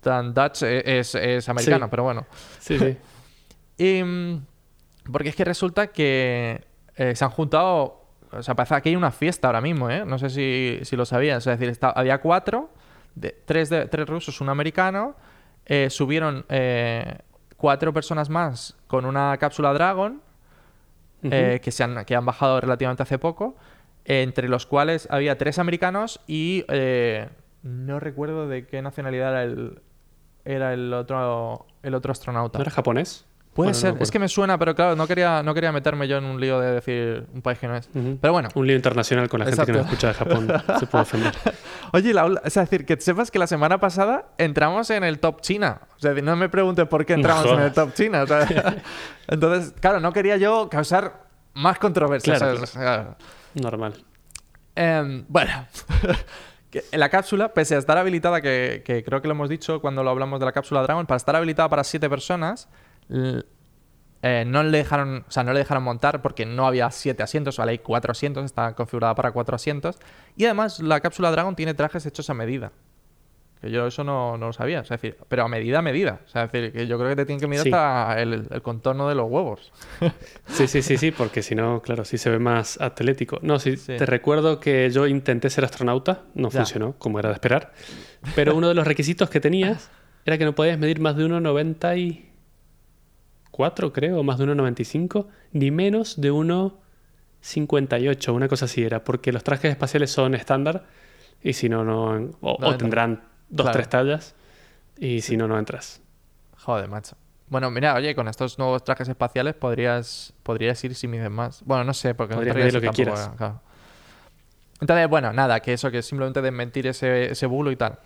tan 0.00 0.34
Dutch, 0.34 0.62
eh, 0.64 0.98
es, 0.98 1.14
es 1.14 1.48
americano, 1.48 1.86
Sí. 1.86 1.90
pero 1.90 2.02
bueno. 2.02 2.26
Sí, 2.58 2.78
sí. 2.80 2.96
Y, 3.78 4.02
mm, 4.02 4.46
porque 5.12 5.30
es 5.30 5.36
que 5.36 5.44
resulta 5.44 5.88
que 5.88 6.64
eh, 6.96 7.14
se 7.16 7.24
han 7.24 7.30
juntado. 7.30 8.00
O 8.30 8.42
sea, 8.42 8.54
parece 8.54 8.80
que 8.82 8.88
hay 8.90 8.96
una 8.96 9.10
fiesta 9.10 9.48
ahora 9.48 9.60
mismo, 9.60 9.90
¿eh? 9.90 10.04
No 10.06 10.18
sé 10.18 10.30
si, 10.30 10.78
si 10.84 10.96
lo 10.96 11.04
sabías. 11.04 11.46
Es 11.46 11.58
decir, 11.58 11.68
está- 11.68 11.90
había 11.90 12.18
cuatro, 12.20 12.70
de, 13.14 13.36
tres, 13.44 13.68
de, 13.68 13.86
tres 13.86 14.08
rusos, 14.08 14.40
un 14.40 14.48
americano. 14.48 15.14
eh, 15.66 15.90
subieron 15.90 16.44
eh, 16.48 17.18
cuatro 17.56 17.92
personas 17.92 18.28
más 18.30 18.76
con 18.88 19.04
una 19.04 19.36
cápsula 19.38 19.72
Dragon, 19.72 20.20
eh, 21.24 21.60
que, 21.62 21.70
se 21.70 21.84
han, 21.84 22.04
que 22.04 22.16
han 22.16 22.24
bajado 22.26 22.60
relativamente 22.60 23.02
hace 23.04 23.18
poco. 23.18 23.54
entre 24.04 24.48
los 24.48 24.66
cuales 24.66 25.06
había 25.10 25.38
tres 25.38 25.58
americanos 25.60 26.20
y 26.26 26.64
eh, 26.68 27.28
no 27.62 28.00
recuerdo 28.00 28.48
de 28.48 28.66
qué 28.66 28.82
nacionalidad 28.82 29.30
era 29.30 29.42
el, 29.44 29.80
era 30.44 30.74
el 30.74 30.92
otro, 30.92 31.66
el 31.84 31.94
otro 31.94 32.10
astronauta. 32.10 32.58
¿No 32.58 32.62
era 32.62 32.72
japonés? 32.72 33.24
Puede 33.54 33.72
Bueno, 33.72 33.86
no 33.90 33.94
ser, 33.94 34.02
es 34.02 34.10
que 34.10 34.18
me 34.18 34.28
suena, 34.28 34.56
pero 34.58 34.74
claro, 34.74 34.96
no 34.96 35.06
quería, 35.06 35.42
no 35.42 35.52
quería 35.52 35.72
meterme 35.72 36.08
yo 36.08 36.16
en 36.16 36.24
un 36.24 36.40
lío 36.40 36.58
de 36.58 36.72
decir 36.72 37.26
un 37.34 37.42
país 37.42 37.58
que 37.58 37.68
no 37.68 37.76
es. 37.76 37.86
Pero 38.18 38.32
bueno, 38.32 38.48
Un 38.54 38.66
lío 38.66 38.74
internacional 38.76 39.28
con 39.28 39.40
la 39.40 39.46
gente 39.46 39.66
que 39.66 39.72
nos 39.72 39.84
escucha 39.84 40.08
de 40.08 40.14
Japón. 40.14 40.48
se 40.80 40.86
puede 40.86 41.02
ofender. 41.02 41.34
Oye, 41.92 42.14
la- 42.14 42.40
es 42.44 42.54
decir, 42.54 42.86
que 42.86 42.98
sepas 42.98 43.30
que 43.30 43.38
la 43.38 43.46
semana 43.46 43.78
pasada 43.78 44.28
entramos 44.38 44.88
en 44.88 45.04
el 45.04 45.18
top 45.18 45.42
China. 45.42 45.82
O 45.96 45.98
sea, 45.98 46.14
no 46.14 46.34
me 46.36 46.48
preguntes 46.48 46.88
por 46.88 47.04
qué 47.04 47.12
entramos 47.12 47.44
No 47.44 47.52
en 47.58 47.60
el 47.60 47.72
top 47.72 47.92
China. 47.92 48.22
o 48.22 48.26
sea, 48.26 48.48
entonces, 49.28 49.74
claro, 49.80 50.00
no 50.00 50.14
quería 50.14 50.38
yo 50.38 50.70
causar 50.70 51.26
más 51.52 51.78
controversia. 51.78 52.38
Claro. 52.38 53.16
Normal. 53.52 54.02
Em, 54.74 55.26
bueno, 55.28 55.66
la 56.92 57.08
cápsula, 57.10 57.52
pese 57.52 57.74
a 57.74 57.78
estar 57.78 57.98
habilitada, 57.98 58.40
que, 58.40 58.82
que 58.84 59.04
creo 59.04 59.20
que 59.20 59.28
lo 59.28 59.34
hemos 59.34 59.50
dicho 59.50 59.80
cuando 59.82 60.02
lo 60.02 60.08
hablamos 60.08 60.40
de 60.40 60.46
la 60.46 60.52
cápsula 60.52 60.80
Dragon, 60.82 61.04
para 61.06 61.16
estar 61.18 61.36
habilitada 61.36 61.68
para 61.68 61.84
siete 61.84 62.08
personas, 62.08 62.68
eh, 63.10 64.44
no 64.46 64.62
le 64.62 64.78
dejaron, 64.78 65.24
o 65.26 65.30
sea, 65.30 65.42
no 65.42 65.52
le 65.52 65.58
dejaron 65.58 65.82
montar 65.82 66.22
porque 66.22 66.46
no 66.46 66.66
había 66.66 66.90
siete 66.90 67.22
asientos, 67.22 67.56
vale, 67.56 67.72
hay 67.72 67.78
cuatro 67.78 68.12
asientos, 68.12 68.44
está 68.44 68.74
configurada 68.74 69.14
para 69.14 69.32
cuatro 69.32 69.56
asientos. 69.56 69.98
Y 70.36 70.44
además 70.44 70.80
la 70.80 71.00
cápsula 71.00 71.30
Dragon 71.32 71.56
tiene 71.56 71.74
trajes 71.74 72.06
hechos 72.06 72.30
a 72.30 72.34
medida. 72.34 72.70
Que 73.60 73.70
yo 73.70 73.86
eso 73.86 74.02
no, 74.02 74.36
no 74.38 74.46
lo 74.46 74.52
sabía, 74.52 74.80
o 74.80 74.84
sea, 74.84 74.96
es 74.96 75.02
decir, 75.02 75.18
pero 75.28 75.44
a 75.44 75.48
medida, 75.48 75.78
a 75.78 75.82
medida. 75.82 76.20
O 76.24 76.28
sea, 76.28 76.44
es 76.44 76.52
decir, 76.52 76.72
que 76.72 76.86
yo 76.88 76.98
creo 76.98 77.10
que 77.10 77.16
te 77.16 77.26
tienen 77.26 77.40
que 77.40 77.46
medir 77.46 77.62
Sí. 77.62 77.68
hasta 77.68 78.20
el, 78.20 78.48
el 78.50 78.62
contorno 78.62 79.08
de 79.08 79.14
los 79.14 79.28
huevos. 79.30 79.72
Sí, 80.46 80.66
sí, 80.66 80.82
sí, 80.82 80.96
sí, 80.98 81.10
porque 81.12 81.42
si 81.42 81.54
no, 81.54 81.80
claro, 81.80 82.04
sí 82.04 82.18
se 82.18 82.28
ve 82.30 82.38
más 82.40 82.80
atlético. 82.80 83.38
No, 83.42 83.58
sí, 83.60 83.76
Sí. 83.76 83.96
te 83.96 84.04
recuerdo 84.06 84.58
que 84.60 84.90
yo 84.90 85.06
intenté 85.06 85.48
ser 85.50 85.64
astronauta, 85.64 86.22
no 86.34 86.50
Ya. 86.50 86.58
funcionó, 86.60 86.94
como 86.98 87.18
era 87.20 87.28
de 87.28 87.34
esperar. 87.34 87.72
Pero 88.34 88.54
uno 88.56 88.68
de 88.68 88.74
los 88.74 88.84
requisitos 88.86 89.30
que 89.30 89.38
tenías 89.40 89.90
era 90.26 90.38
que 90.38 90.44
no 90.44 90.54
podías 90.56 90.76
medir 90.78 91.00
más 91.00 91.16
de 91.16 91.24
1,94, 93.52 93.92
creo, 93.92 94.20
o 94.20 94.22
más 94.22 94.38
de 94.38 94.46
1,95, 94.46 95.26
ni 95.52 95.70
menos 95.70 96.20
de 96.20 96.32
1,58, 96.32 98.32
una 98.32 98.48
cosa 98.48 98.64
así 98.66 98.82
era, 98.84 99.04
porque 99.04 99.32
los 99.32 99.42
trajes 99.44 99.70
espaciales 99.70 100.10
son 100.10 100.34
estándar 100.34 100.84
y 101.42 101.52
si 101.54 101.68
no, 101.68 101.84
no. 101.84 102.30
O, 102.40 102.56
No 102.60 102.68
o 102.68 102.72
entran. 102.72 102.78
tendrán 102.78 103.22
dos, 103.48 103.64
Claro. 103.64 103.78
tres 103.78 103.88
tallas 103.88 104.34
y 104.98 105.20
si 105.20 105.36
no, 105.36 105.48
no 105.48 105.58
entras. 105.58 106.00
Joder, 106.58 106.88
macho. 106.88 107.16
Bueno, 107.48 107.70
mira, 107.70 107.94
oye, 107.94 108.14
con 108.14 108.28
estos 108.28 108.58
nuevos 108.58 108.82
trajes 108.84 109.08
espaciales 109.08 109.54
podrías, 109.54 110.32
podrías 110.42 110.82
ir 110.84 110.94
si 110.94 111.06
mides 111.06 111.30
más. 111.30 111.62
Bueno, 111.66 111.84
no 111.84 111.92
sé, 111.92 112.14
porque 112.14 112.34
Podrías 112.34 112.56
no 112.56 112.60
podría 112.62 112.72
lo 112.72 112.80
que 112.80 112.86
tampoco, 112.86 113.04
quieras. 113.18 113.30
claro. 113.36 113.60
Entonces, 114.80 115.08
bueno, 115.08 115.32
nada, 115.32 115.60
que 115.60 115.74
eso, 115.74 115.90
que 115.90 115.98
es 115.98 116.06
simplemente 116.06 116.40
desmentir 116.40 116.86
ese, 116.86 117.30
ese 117.30 117.46
bulo 117.46 117.70
y 117.70 117.76
tal. 117.76 117.98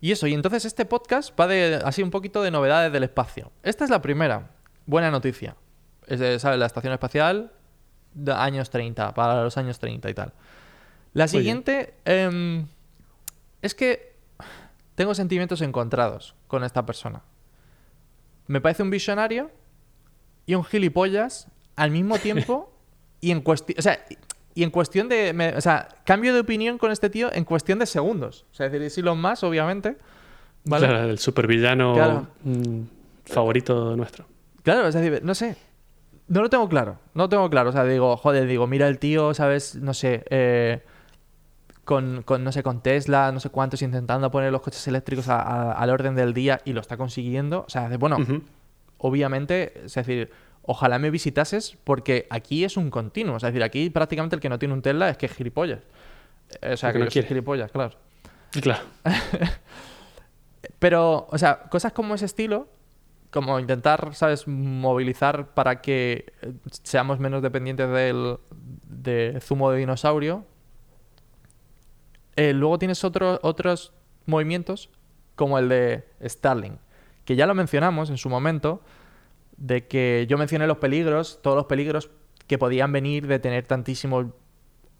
Y 0.00 0.12
eso, 0.12 0.26
y 0.26 0.34
entonces 0.34 0.64
este 0.64 0.84
podcast 0.84 1.38
va 1.38 1.46
de 1.46 1.80
así 1.84 2.02
un 2.02 2.10
poquito 2.10 2.42
de 2.42 2.50
novedades 2.50 2.92
del 2.92 3.02
espacio. 3.02 3.50
Esta 3.62 3.84
es 3.84 3.90
la 3.90 4.00
primera. 4.00 4.50
Buena 4.86 5.10
noticia. 5.10 5.56
Es 6.06 6.20
de, 6.20 6.38
¿sabes? 6.38 6.58
La 6.58 6.66
estación 6.66 6.92
espacial 6.92 7.52
de 8.14 8.32
años 8.32 8.70
30, 8.70 9.12
para 9.14 9.42
los 9.42 9.56
años 9.56 9.78
30 9.78 10.08
y 10.08 10.14
tal. 10.14 10.32
La 11.14 11.26
siguiente 11.26 11.94
em, 12.04 12.66
es 13.60 13.74
que 13.74 14.16
tengo 14.94 15.14
sentimientos 15.14 15.62
encontrados 15.62 16.34
con 16.46 16.64
esta 16.64 16.86
persona. 16.86 17.22
Me 18.46 18.60
parece 18.60 18.82
un 18.82 18.90
visionario 18.90 19.50
y 20.46 20.54
un 20.54 20.64
gilipollas 20.64 21.48
al 21.76 21.90
mismo 21.90 22.18
tiempo 22.20 22.72
y 23.20 23.32
en 23.32 23.40
cuestión, 23.40 23.78
o 23.78 23.82
sea, 23.82 24.04
y 24.58 24.64
en 24.64 24.70
cuestión 24.70 25.08
de, 25.08 25.32
me- 25.32 25.54
o 25.56 25.60
sea, 25.60 25.88
cambio 26.04 26.34
de 26.34 26.40
opinión 26.40 26.78
con 26.78 26.90
este 26.90 27.08
tío 27.10 27.32
en 27.32 27.44
cuestión 27.44 27.78
de 27.78 27.86
segundos. 27.86 28.44
O 28.50 28.54
sea, 28.54 28.66
es 28.66 28.72
decir, 28.72 28.86
es 28.86 28.98
Elon 28.98 29.20
Musk, 29.20 29.44
obviamente. 29.44 29.96
¿vale? 30.64 30.86
Claro, 30.88 31.08
el 31.08 31.18
supervillano 31.18 31.94
Claro. 31.94 32.26
mm, 32.44 32.80
favorito 33.26 33.94
nuestro. 33.96 34.26
Claro, 34.62 34.88
es 34.88 34.94
decir, 34.94 35.20
no 35.22 35.34
sé. 35.34 35.56
No 36.26 36.42
lo 36.42 36.50
tengo 36.50 36.68
claro. 36.68 36.98
No 37.14 37.24
lo 37.24 37.28
tengo 37.28 37.48
claro. 37.48 37.70
O 37.70 37.72
sea, 37.72 37.84
digo, 37.84 38.16
joder, 38.16 38.46
digo, 38.46 38.66
mira 38.66 38.88
el 38.88 38.98
tío, 38.98 39.32
¿sabes? 39.32 39.76
No 39.76 39.94
sé. 39.94 40.24
eh, 40.30 40.82
con, 41.84 42.22
con, 42.22 42.44
no 42.44 42.52
sé, 42.52 42.62
con 42.62 42.82
Tesla, 42.82 43.32
no 43.32 43.40
sé 43.40 43.48
cuántos, 43.48 43.80
intentando 43.80 44.30
poner 44.30 44.52
los 44.52 44.60
coches 44.60 44.86
eléctricos 44.88 45.28
a- 45.28 45.40
a- 45.40 45.72
al 45.72 45.88
orden 45.90 46.14
del 46.14 46.34
día 46.34 46.60
y 46.66 46.74
lo 46.74 46.80
está 46.82 46.98
consiguiendo. 46.98 47.64
O 47.66 47.70
sea, 47.70 47.88
bueno, 47.96 48.16
Ujú. 48.18 48.42
obviamente, 48.98 49.72
es 49.86 49.94
decir, 49.94 50.30
ojalá 50.70 50.98
me 50.98 51.10
visitases 51.10 51.78
porque 51.82 52.26
aquí 52.28 52.62
es 52.62 52.76
un 52.76 52.90
continuo. 52.90 53.36
Es 53.38 53.42
decir, 53.42 53.62
aquí 53.62 53.88
prácticamente 53.88 54.36
el 54.36 54.40
que 54.42 54.50
no 54.50 54.58
tiene 54.58 54.74
un 54.74 54.82
Tesla 54.82 55.08
es 55.08 55.16
que 55.16 55.24
es 55.26 55.32
gilipollas. 55.32 55.80
Eh, 56.60 56.74
O 56.74 56.76
sea, 56.76 56.92
que 56.92 56.98
no 56.98 57.06
quiere. 57.06 57.26
gilipollas, 57.26 57.72
claro. 57.72 57.96
Claro. 58.50 58.84
Pero, 60.78 61.26
o 61.30 61.38
sea, 61.38 61.62
cosas 61.70 61.92
como 61.92 62.14
ese 62.14 62.26
estilo, 62.26 62.68
como 63.30 63.58
intentar, 63.58 64.14
¿sabes?, 64.14 64.46
movilizar 64.46 65.54
para 65.54 65.80
que 65.80 66.32
eh, 66.42 66.52
seamos 66.82 67.18
menos 67.18 67.42
dependientes 67.42 67.88
del 67.90 68.38
de 68.88 69.38
zumo 69.40 69.70
de 69.70 69.78
dinosaurio. 69.78 70.44
Eh, 72.36 72.52
luego 72.52 72.78
tienes 72.78 73.02
otro- 73.04 73.38
otros 73.42 73.92
movimientos, 74.26 74.90
como 75.34 75.58
el 75.58 75.68
de 75.68 76.04
Starlink, 76.24 76.78
que 77.24 77.36
ya 77.36 77.46
lo 77.46 77.54
mencionamos 77.54 78.10
en 78.10 78.18
su 78.18 78.28
momento, 78.28 78.80
de 79.58 79.86
que 79.86 80.26
yo 80.28 80.38
mencioné 80.38 80.66
los 80.66 80.78
peligros, 80.78 81.40
todos 81.42 81.56
los 81.56 81.66
peligros 81.66 82.10
que 82.46 82.56
podían 82.58 82.90
venir 82.92 83.26
de 83.26 83.38
tener 83.38 83.66
tantísimos 83.66 84.26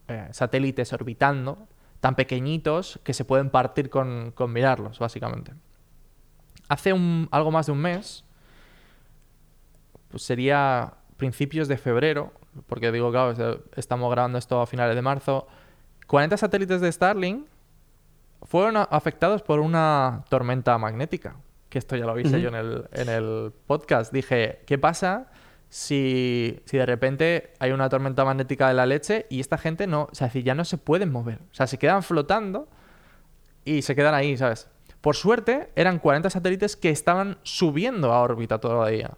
eh, 0.09 0.29
satélites 0.33 0.93
orbitando, 0.93 1.67
tan 2.01 2.15
pequeñitos 2.15 3.01
que 3.05 3.15
se 3.15 3.25
pueden 3.25 3.51
partir 3.51 3.89
con, 3.91 4.33
con 4.33 4.53
mirarlos, 4.53 4.99
básicamente. 4.99 5.53
Hace 6.69 6.93
un, 6.93 7.29
algo 7.31 7.51
más 7.51 7.67
de 7.67 7.73
un 7.73 7.79
mes, 7.79 8.25
pues 10.11 10.23
sería 10.23 10.95
principios 11.17 11.69
de 11.69 11.77
febrero, 11.79 12.33
porque 12.67 12.93
digo, 12.93 13.11
claro, 13.11 13.31
es- 13.33 13.59
estamos 13.77 14.11
grabando 14.11 14.39
esto 14.39 14.61
a 14.61 14.67
finales 14.67 14.95
de 14.95 15.03
marzo, 15.03 15.47
40 16.07 16.37
satélites 16.37 16.81
de 16.81 16.91
Starlink 16.91 17.47
fueron 18.43 18.77
afectados 18.91 19.43
por 19.43 19.61
una 19.61 20.25
tormenta 20.29 20.77
magnética. 20.79 21.37
Que 21.69 21.79
esto 21.79 21.97
ya 21.97 22.05
lo 22.07 22.13
avisé 22.13 22.37
Ujú. 22.37 22.39
yo 22.39 22.49
en 22.49 22.55
el, 22.55 22.85
en 22.93 23.09
el 23.09 23.53
podcast. 23.67 24.13
Dije, 24.13 24.61
¿qué 24.67 24.79
pasa 24.79 25.31
si, 25.69 26.61
si 26.65 26.79
de 26.79 26.87
repente 26.87 27.53
hay 27.59 27.73
una 27.73 27.89
tormenta 27.89 28.25
magnética 28.25 28.69
de 28.69 28.75
la 28.75 28.87
leche 28.87 29.27
y 29.29 29.41
esta 29.41 29.59
gente 29.59 29.87
no, 29.87 30.09
o 30.11 30.15
sea, 30.15 30.33
ya 30.33 30.55
no 30.55 30.65
se 30.65 30.79
pueden 30.79 31.13
mover? 31.13 31.41
O 31.51 31.55
sea, 31.55 31.67
se 31.67 31.79
quedan 31.79 32.03
flotando 32.03 32.69
y 33.65 33.83
se 33.83 33.95
quedan 33.95 34.15
ahí, 34.15 34.37
¿sabes? 34.37 34.69
Por 35.01 35.15
suerte, 35.15 35.71
eran 35.77 35.99
40 35.99 36.31
satélites 36.31 36.77
que 36.77 36.91
estaban 36.91 37.39
subiendo 37.43 38.13
a 38.13 38.21
órbita 38.23 38.59
todavía. 38.59 39.11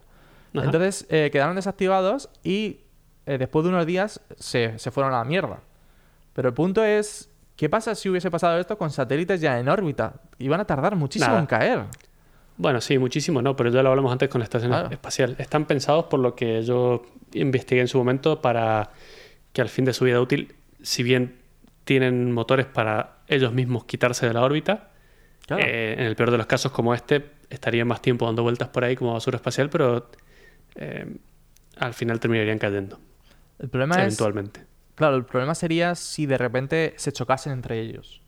Ajá. 0.53 0.65
Entonces 0.65 1.05
eh, 1.09 1.29
quedaron 1.31 1.55
desactivados 1.55 2.29
y 2.43 2.81
eh, 3.25 3.37
después 3.37 3.63
de 3.63 3.69
unos 3.69 3.85
días 3.85 4.19
se, 4.37 4.77
se 4.77 4.91
fueron 4.91 5.13
a 5.13 5.19
la 5.19 5.23
mierda. 5.23 5.61
Pero 6.33 6.49
el 6.49 6.53
punto 6.53 6.83
es, 6.83 7.29
¿qué 7.55 7.69
pasa 7.69 7.95
si 7.95 8.09
hubiese 8.09 8.29
pasado 8.29 8.59
esto 8.59 8.77
con 8.77 8.89
satélites 8.91 9.39
ya 9.41 9.59
en 9.59 9.69
órbita? 9.69 10.15
Iban 10.37 10.59
a 10.59 10.65
tardar 10.65 10.95
muchísimo 10.95 11.29
Nada. 11.29 11.39
en 11.39 11.45
caer. 11.45 11.85
Bueno, 12.61 12.79
sí, 12.79 12.99
muchísimo, 12.99 13.41
no, 13.41 13.55
pero 13.55 13.71
ya 13.71 13.81
lo 13.81 13.89
hablamos 13.89 14.11
antes 14.11 14.29
con 14.29 14.37
la 14.39 14.43
estación 14.45 14.71
Claro. 14.71 14.89
espacial. 14.91 15.35
Están 15.39 15.65
pensados 15.65 16.05
por 16.05 16.19
lo 16.19 16.35
que 16.35 16.61
yo 16.61 17.01
investigué 17.33 17.81
en 17.81 17.87
su 17.87 17.97
momento 17.97 18.39
para 18.39 18.91
que 19.51 19.61
al 19.61 19.69
fin 19.69 19.83
de 19.83 19.93
su 19.93 20.05
vida 20.05 20.21
útil, 20.21 20.53
si 20.83 21.01
bien 21.01 21.39
tienen 21.85 22.31
motores 22.31 22.67
para 22.67 23.17
ellos 23.27 23.51
mismos 23.51 23.85
quitarse 23.85 24.27
de 24.27 24.33
la 24.33 24.41
órbita, 24.43 24.91
Claro. 25.47 25.63
eh, 25.65 25.93
en 25.97 26.05
el 26.05 26.15
peor 26.15 26.29
de 26.29 26.37
los 26.37 26.45
casos 26.45 26.71
como 26.71 26.93
este, 26.93 27.31
estarían 27.49 27.87
más 27.87 27.99
tiempo 28.01 28.27
dando 28.27 28.43
vueltas 28.43 28.69
por 28.69 28.83
ahí 28.83 28.95
como 28.95 29.13
basura 29.13 29.37
espacial, 29.37 29.69
pero 29.71 30.11
eh, 30.75 31.17
al 31.77 31.93
final 31.95 32.19
terminarían 32.19 32.59
cayendo, 32.59 32.99
el 33.57 33.69
problema 33.69 33.95
es, 33.95 34.01
eventualmente. 34.03 34.61
claro, 34.93 35.15
el 35.15 35.25
problema 35.25 35.55
sería 35.55 35.95
si 35.95 36.27
de 36.27 36.37
repente 36.37 36.93
se 36.97 37.11
chocasen 37.11 37.53
entre 37.53 37.79
ellos 37.81 38.20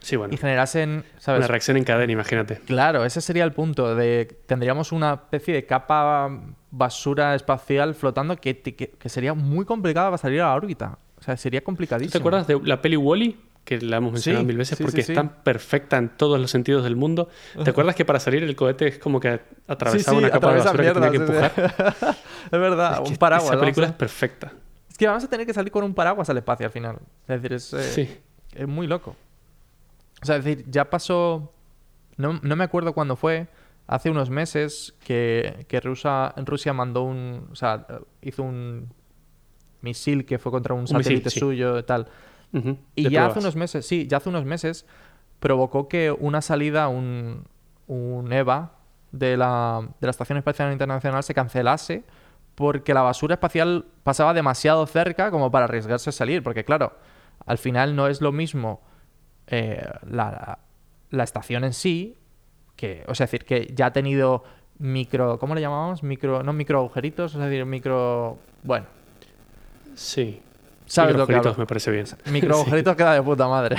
Sí, 0.00 0.16
bueno, 0.16 0.34
y 0.34 0.36
generasen, 0.36 1.04
¿sabes? 1.18 1.40
una 1.40 1.48
reacción 1.48 1.76
en 1.76 1.84
cadena, 1.84 2.12
imagínate. 2.12 2.60
Claro, 2.66 3.04
ese 3.04 3.20
sería 3.20 3.44
el 3.44 3.52
punto. 3.52 3.94
De, 3.94 4.26
tendríamos 4.46 4.92
una 4.92 5.14
especie 5.14 5.54
de 5.54 5.66
capa 5.66 6.30
basura 6.70 7.34
espacial 7.34 7.94
flotando 7.94 8.36
que, 8.36 8.60
que, 8.60 8.74
que 8.74 9.08
sería 9.08 9.34
muy 9.34 9.64
complicada 9.64 10.08
para 10.08 10.18
salir 10.18 10.40
a 10.40 10.46
la 10.46 10.54
órbita. 10.54 10.98
O 11.18 11.22
sea, 11.22 11.36
sería 11.36 11.62
complicadísimo. 11.62 12.12
¿Te 12.12 12.18
acuerdas 12.18 12.46
de 12.46 12.60
la 12.62 12.80
peli 12.80 12.96
Wally? 12.96 13.40
Que 13.64 13.78
la 13.80 13.98
hemos 13.98 14.12
mencionado 14.12 14.44
Sí, 14.44 14.46
mil 14.46 14.56
veces 14.56 14.78
sí, 14.78 14.84
porque 14.84 15.02
sí, 15.02 15.12
es 15.12 15.16
tan 15.16 15.42
perfecta 15.42 15.98
en 15.98 16.08
todos 16.16 16.40
los 16.40 16.50
sentidos 16.50 16.84
del 16.84 16.96
mundo. 16.96 17.28
¿Te 17.62 17.68
acuerdas 17.68 17.94
que 17.94 18.06
para 18.06 18.18
salir 18.18 18.42
el 18.42 18.56
cohete 18.56 18.88
es 18.88 18.98
como 18.98 19.20
que 19.20 19.40
atravesaba 19.66 20.16
una 20.16 20.30
capa 20.30 20.54
de 20.54 20.58
basura 20.60 20.84
que 20.84 20.92
tenía 20.92 21.10
que 21.10 21.16
empujar? 21.16 21.52
es 22.46 22.50
verdad, 22.50 22.92
Es 22.94 23.00
que 23.00 23.08
un 23.10 23.16
paraguas. 23.16 23.50
Esa 23.50 23.60
película 23.60 23.88
es 23.88 23.92
perfecta. 23.92 24.52
es 24.88 24.96
que 24.96 25.06
vamos 25.06 25.22
a 25.24 25.28
tener 25.28 25.44
que 25.44 25.52
salir 25.52 25.70
con 25.70 25.84
un 25.84 25.92
paraguas 25.92 26.30
al 26.30 26.38
espacio 26.38 26.64
al 26.64 26.72
final. 26.72 26.96
Es 27.26 27.42
decir, 27.42 27.52
es, 27.52 27.98
eh, 27.98 28.20
es 28.54 28.66
muy 28.66 28.86
loco. 28.86 29.16
O 30.22 30.26
sea, 30.26 30.36
es 30.36 30.44
decir, 30.44 30.64
ya 30.68 30.90
pasó. 30.90 31.52
No, 32.16 32.40
no 32.42 32.56
me 32.56 32.64
acuerdo 32.64 32.92
cuándo 32.92 33.16
fue. 33.16 33.48
Hace 33.86 34.10
unos 34.10 34.28
meses 34.28 34.94
que, 35.02 35.64
que 35.68 35.80
Rusia, 35.80 36.34
Rusia 36.36 36.72
mandó 36.72 37.02
un. 37.02 37.48
O 37.50 37.54
sea, 37.54 37.86
hizo 38.20 38.42
un 38.42 38.92
misil 39.80 40.26
que 40.26 40.38
fue 40.38 40.52
contra 40.52 40.74
un, 40.74 40.86
satélite 40.86 41.30
sí. 41.30 41.40
suyo 41.40 41.78
y 41.78 41.82
tal. 41.84 42.08
Y 42.94 43.10
ya 43.10 43.26
hace 43.26 43.38
unos 43.38 43.56
meses, 43.56 43.86
sí, 43.86 44.06
ya 44.08 44.16
hace 44.16 44.28
unos 44.28 44.44
meses 44.44 44.86
provocó 45.38 45.86
que 45.88 46.10
una 46.10 46.40
salida, 46.40 46.88
un, 46.88 47.44
un 47.86 48.32
EVA, 48.32 48.78
de 49.12 49.36
la, 49.36 49.88
de 50.00 50.06
la 50.06 50.10
Estación 50.10 50.38
Espacial 50.38 50.72
Internacional 50.72 51.22
se 51.22 51.34
cancelase 51.34 52.04
porque 52.54 52.92
la 52.92 53.02
basura 53.02 53.34
espacial 53.34 53.86
pasaba 54.02 54.34
demasiado 54.34 54.86
cerca 54.86 55.30
como 55.30 55.50
para 55.50 55.64
arriesgarse 55.66 56.10
a 56.10 56.12
salir. 56.12 56.42
Porque 56.42 56.64
claro, 56.64 56.92
al 57.46 57.58
final 57.58 57.94
no 57.94 58.08
es 58.08 58.20
lo 58.20 58.32
mismo 58.32 58.82
eh, 59.48 59.86
la, 60.10 60.58
la 61.10 61.24
estación 61.24 61.64
en 61.64 61.72
sí, 61.72 62.16
que, 62.76 63.04
o 63.08 63.14
sea, 63.14 63.24
es 63.24 63.30
decir, 63.32 63.44
que 63.46 63.72
ya 63.74 63.86
ha 63.86 63.92
tenido 63.92 64.44
micro, 64.78 65.38
¿cómo 65.38 65.54
le 65.54 65.60
llamamos? 65.60 66.02
Micro, 66.04 66.42
no 66.44 66.52
micro 66.52 66.78
agujeritos, 66.78 67.34
es 67.34 67.40
decir, 67.40 67.64
micro, 67.66 68.38
bueno, 68.62 68.86
Sí. 69.94 70.40
¿Sabes 70.86 71.16
lo 71.16 71.26
que 71.26 71.32
Microagujeritos 71.34 71.52
hablo? 71.52 71.62
me 71.62 71.66
parece 71.66 71.90
bien. 71.90 72.06
micro 72.32 72.54
Sí. 72.54 72.60
agujeritos 72.60 72.96
queda 72.96 73.14
de 73.14 73.22
puta 73.22 73.48
madre. 73.48 73.76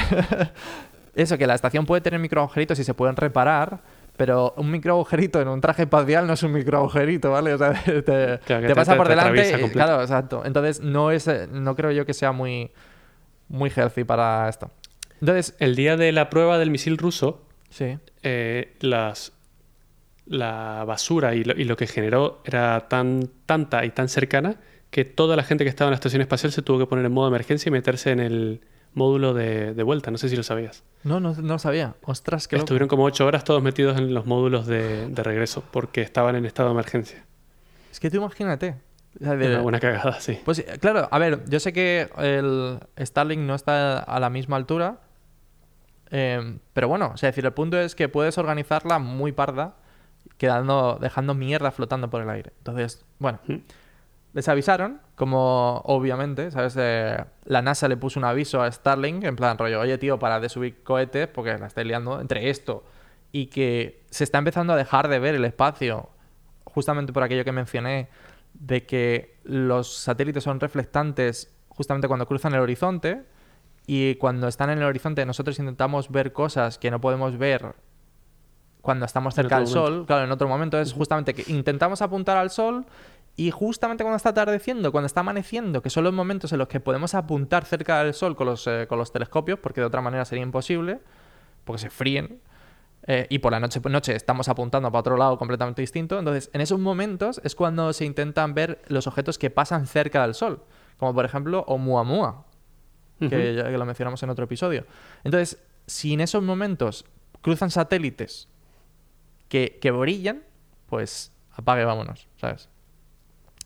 Eso, 1.15 1.37
que 1.37 1.47
la 1.47 1.55
estación 1.55 1.85
puede 1.85 2.01
tener 2.01 2.19
micro 2.19 2.41
agujeritos 2.41 2.77
y 2.79 2.83
se 2.83 2.93
pueden 2.93 3.15
reparar, 3.15 3.79
pero 4.15 4.53
un 4.57 4.69
micro 4.69 4.93
agujerito 4.93 5.41
en 5.41 5.47
un 5.47 5.59
traje 5.59 5.83
espacial 5.83 6.27
no 6.27 6.33
es 6.33 6.43
un 6.43 6.51
micro 6.51 6.77
agujerito, 6.79 7.31
¿vale? 7.31 7.53
O 7.53 7.57
sea, 7.57 7.71
te, 7.73 8.01
te 8.03 8.39
Claro, 8.45 8.61
que 8.61 8.67
te- 8.67 8.75
pasa 8.75 8.91
te- 8.91 8.97
por 8.97 9.07
te 9.07 9.15
delante. 9.15 9.61
y- 9.65 9.69
claro, 9.69 10.01
exacto. 10.01 10.43
Entonces, 10.45 10.81
no 10.81 11.11
es, 11.11 11.27
eh, 11.27 11.47
no 11.51 11.75
creo 11.75 11.91
yo 11.91 12.05
que 12.05 12.13
sea 12.13 12.31
muy, 12.31 12.69
muy 13.47 13.71
healthy 13.75 14.03
para 14.03 14.47
esto. 14.49 14.69
Entonces, 15.21 15.55
El 15.59 15.75
día 15.75 15.97
de 15.97 16.11
la 16.11 16.29
prueba 16.29 16.57
del 16.57 16.69
misil 16.71 16.97
ruso, 16.97 17.41
sí. 17.69 17.97
eh, 18.23 18.75
las, 18.79 19.33
la 20.25 20.83
basura 20.85 21.35
y 21.35 21.43
lo, 21.43 21.53
y 21.59 21.63
lo 21.65 21.75
que 21.75 21.87
generó 21.87 22.41
era 22.45 22.87
tan 22.87 23.29
tanta 23.45 23.83
y 23.85 23.89
tan 23.89 24.09
cercana 24.09 24.57
que 24.91 25.05
toda 25.05 25.35
la 25.35 25.43
gente 25.43 25.63
que 25.63 25.69
estaba 25.69 25.87
en 25.89 25.91
la 25.91 25.95
estación 25.95 26.21
espacial 26.21 26.51
se 26.51 26.61
tuvo 26.61 26.79
que 26.79 26.85
poner 26.85 27.05
en 27.05 27.11
modo 27.11 27.27
emergencia 27.27 27.69
y 27.69 27.71
meterse 27.71 28.11
en 28.11 28.19
el 28.19 28.61
módulo 28.93 29.33
de, 29.33 29.73
de 29.73 29.83
vuelta. 29.83 30.09
No 30.11 30.17
sé 30.17 30.29
si 30.29 30.35
lo 30.35 30.43
sabías. 30.43 30.83
No, 31.03 31.19
no, 31.19 31.33
no 31.33 31.41
lo 31.53 31.59
sabía. 31.59 31.95
Ostras, 32.03 32.47
qué 32.47 32.55
loco. 32.55 32.63
Estuvieron 32.65 32.87
como 32.87 33.03
ocho 33.03 33.25
horas 33.25 33.43
todos 33.43 33.61
metidos 33.61 33.97
en 33.97 34.13
los 34.13 34.25
módulos 34.25 34.65
de, 34.67 35.07
de 35.07 35.23
regreso 35.23 35.63
porque 35.71 36.01
estaban 36.01 36.35
en 36.35 36.45
estado 36.45 36.69
de 36.69 36.73
emergencia. 36.73 37.23
Es 37.91 37.99
que 37.99 38.09
tú 38.09 38.17
imagínate. 38.17 38.75
De- 39.19 39.47
Una 39.47 39.61
buena 39.61 39.79
cagada, 39.79 40.19
sí. 40.21 40.39
Pues 40.45 40.59
eh, 40.59 40.65
claro, 40.79 41.07
a 41.11 41.17
ver, 41.19 41.43
yo 41.49 41.59
sé 41.59 41.73
que 41.73 42.09
el 42.17 42.79
Starlink 42.99 43.41
no 43.41 43.55
está 43.55 43.99
a 43.99 44.19
la 44.19 44.29
misma 44.29 44.55
altura, 44.55 44.99
eh, 46.11 46.57
pero 46.73 46.87
bueno, 46.87 47.11
o 47.13 47.17
sea, 47.17 47.29
decir, 47.29 47.45
el 47.45 47.53
punto 47.53 47.79
es 47.79 47.95
que 47.95 48.09
puedes 48.09 48.37
organizarla 48.37 48.99
muy 48.99 49.31
parda, 49.31 49.75
quedando, 50.37 50.97
dejando 51.01 51.33
mierda 51.33 51.71
flotando 51.71 52.09
por 52.09 52.21
el 52.21 52.29
aire. 52.29 52.51
Entonces, 52.59 53.05
bueno, 53.19 53.39
Mm. 53.47 53.55
les 54.33 54.47
avisaron, 54.47 55.01
como 55.15 55.81
obviamente, 55.85 56.51
¿sabes? 56.51 56.75
Eh, 56.77 57.17
la 57.45 57.61
NASA 57.61 57.87
le 57.87 57.97
puso 57.97 58.19
un 58.19 58.25
aviso 58.25 58.61
a 58.61 58.71
Starlink, 58.71 59.23
en 59.23 59.35
plan 59.35 59.57
rollo, 59.57 59.79
oye 59.79 59.97
tío, 59.97 60.19
para 60.19 60.39
de 60.39 60.49
subir 60.49 60.83
cohetes, 60.83 61.27
porque 61.27 61.57
la 61.57 61.67
estáis 61.67 61.87
liando 61.87 62.21
entre 62.21 62.49
esto 62.49 62.83
y 63.31 63.47
que 63.47 64.03
se 64.09 64.23
está 64.23 64.37
empezando 64.39 64.73
a 64.73 64.75
dejar 64.75 65.07
de 65.07 65.19
ver 65.19 65.35
el 65.35 65.45
espacio, 65.45 66.09
justamente 66.63 67.13
por 67.13 67.23
aquello 67.23 67.43
que 67.45 67.51
mencioné, 67.51 68.07
de 68.53 68.85
que 68.85 69.37
los 69.43 69.93
satélites 69.95 70.43
son 70.43 70.59
reflectantes 70.59 71.53
justamente 71.69 72.07
cuando 72.07 72.25
cruzan 72.25 72.53
el 72.53 72.59
horizonte 72.59 73.23
y 73.91 74.13
cuando 74.17 74.47
están 74.47 74.69
en 74.69 74.77
el 74.77 74.83
horizonte 74.83 75.25
nosotros 75.25 75.57
intentamos 75.57 76.11
ver 76.11 76.31
cosas 76.31 76.77
que 76.77 76.91
no 76.91 77.01
podemos 77.01 77.39
ver 77.39 77.73
cuando 78.81 79.03
estamos 79.07 79.33
cerca 79.33 79.55
del 79.55 79.65
momento. 79.65 79.87
sol, 79.87 80.05
claro, 80.05 80.25
en 80.25 80.31
otro 80.31 80.47
momento 80.47 80.79
es 80.79 80.93
justamente 80.93 81.33
que 81.33 81.51
intentamos 81.51 82.03
apuntar 82.03 82.37
al 82.37 82.51
sol 82.51 82.85
y 83.35 83.49
justamente 83.49 84.03
cuando 84.03 84.17
está 84.17 84.29
atardeciendo, 84.29 84.91
cuando 84.91 85.07
está 85.07 85.21
amaneciendo, 85.21 85.81
que 85.81 85.89
son 85.89 86.03
los 86.03 86.13
momentos 86.13 86.51
en 86.51 86.59
los 86.59 86.67
que 86.67 86.79
podemos 86.79 87.15
apuntar 87.15 87.65
cerca 87.65 88.03
del 88.03 88.13
sol 88.13 88.35
con 88.35 88.45
los, 88.45 88.67
eh, 88.67 88.85
con 88.87 88.99
los 88.99 89.11
telescopios, 89.11 89.57
porque 89.57 89.81
de 89.81 89.87
otra 89.87 90.01
manera 90.01 90.23
sería 90.23 90.43
imposible, 90.43 90.99
porque 91.63 91.81
se 91.81 91.89
fríen, 91.89 92.41
eh, 93.07 93.25
y 93.29 93.39
por 93.39 93.53
la 93.53 93.59
noche, 93.59 93.81
noche 93.89 94.15
estamos 94.15 94.49
apuntando 94.49 94.91
para 94.91 94.99
otro 94.99 95.17
lado 95.17 95.39
completamente 95.39 95.81
distinto. 95.81 96.19
Entonces, 96.19 96.51
en 96.53 96.61
esos 96.61 96.79
momentos 96.79 97.41
es 97.43 97.55
cuando 97.55 97.91
se 97.93 98.05
intentan 98.05 98.53
ver 98.53 98.83
los 98.87 99.07
objetos 99.07 99.39
que 99.39 99.49
pasan 99.49 99.87
cerca 99.87 100.21
del 100.21 100.35
sol, 100.35 100.63
como 100.97 101.15
por 101.15 101.25
ejemplo 101.25 101.63
Oumuamua, 101.67 102.45
que, 103.19 103.55
ya 103.55 103.65
que 103.65 103.77
lo 103.77 103.85
mencionamos 103.85 104.21
en 104.23 104.29
otro 104.29 104.45
episodio. 104.45 104.85
Entonces, 105.23 105.59
si 105.87 106.13
en 106.13 106.21
esos 106.21 106.43
momentos 106.43 107.05
cruzan 107.41 107.71
satélites 107.71 108.47
que, 109.47 109.77
que 109.81 109.91
brillan, 109.91 110.41
pues 110.87 111.31
apague, 111.53 111.83
vámonos, 111.85 112.27
¿sabes? 112.37 112.69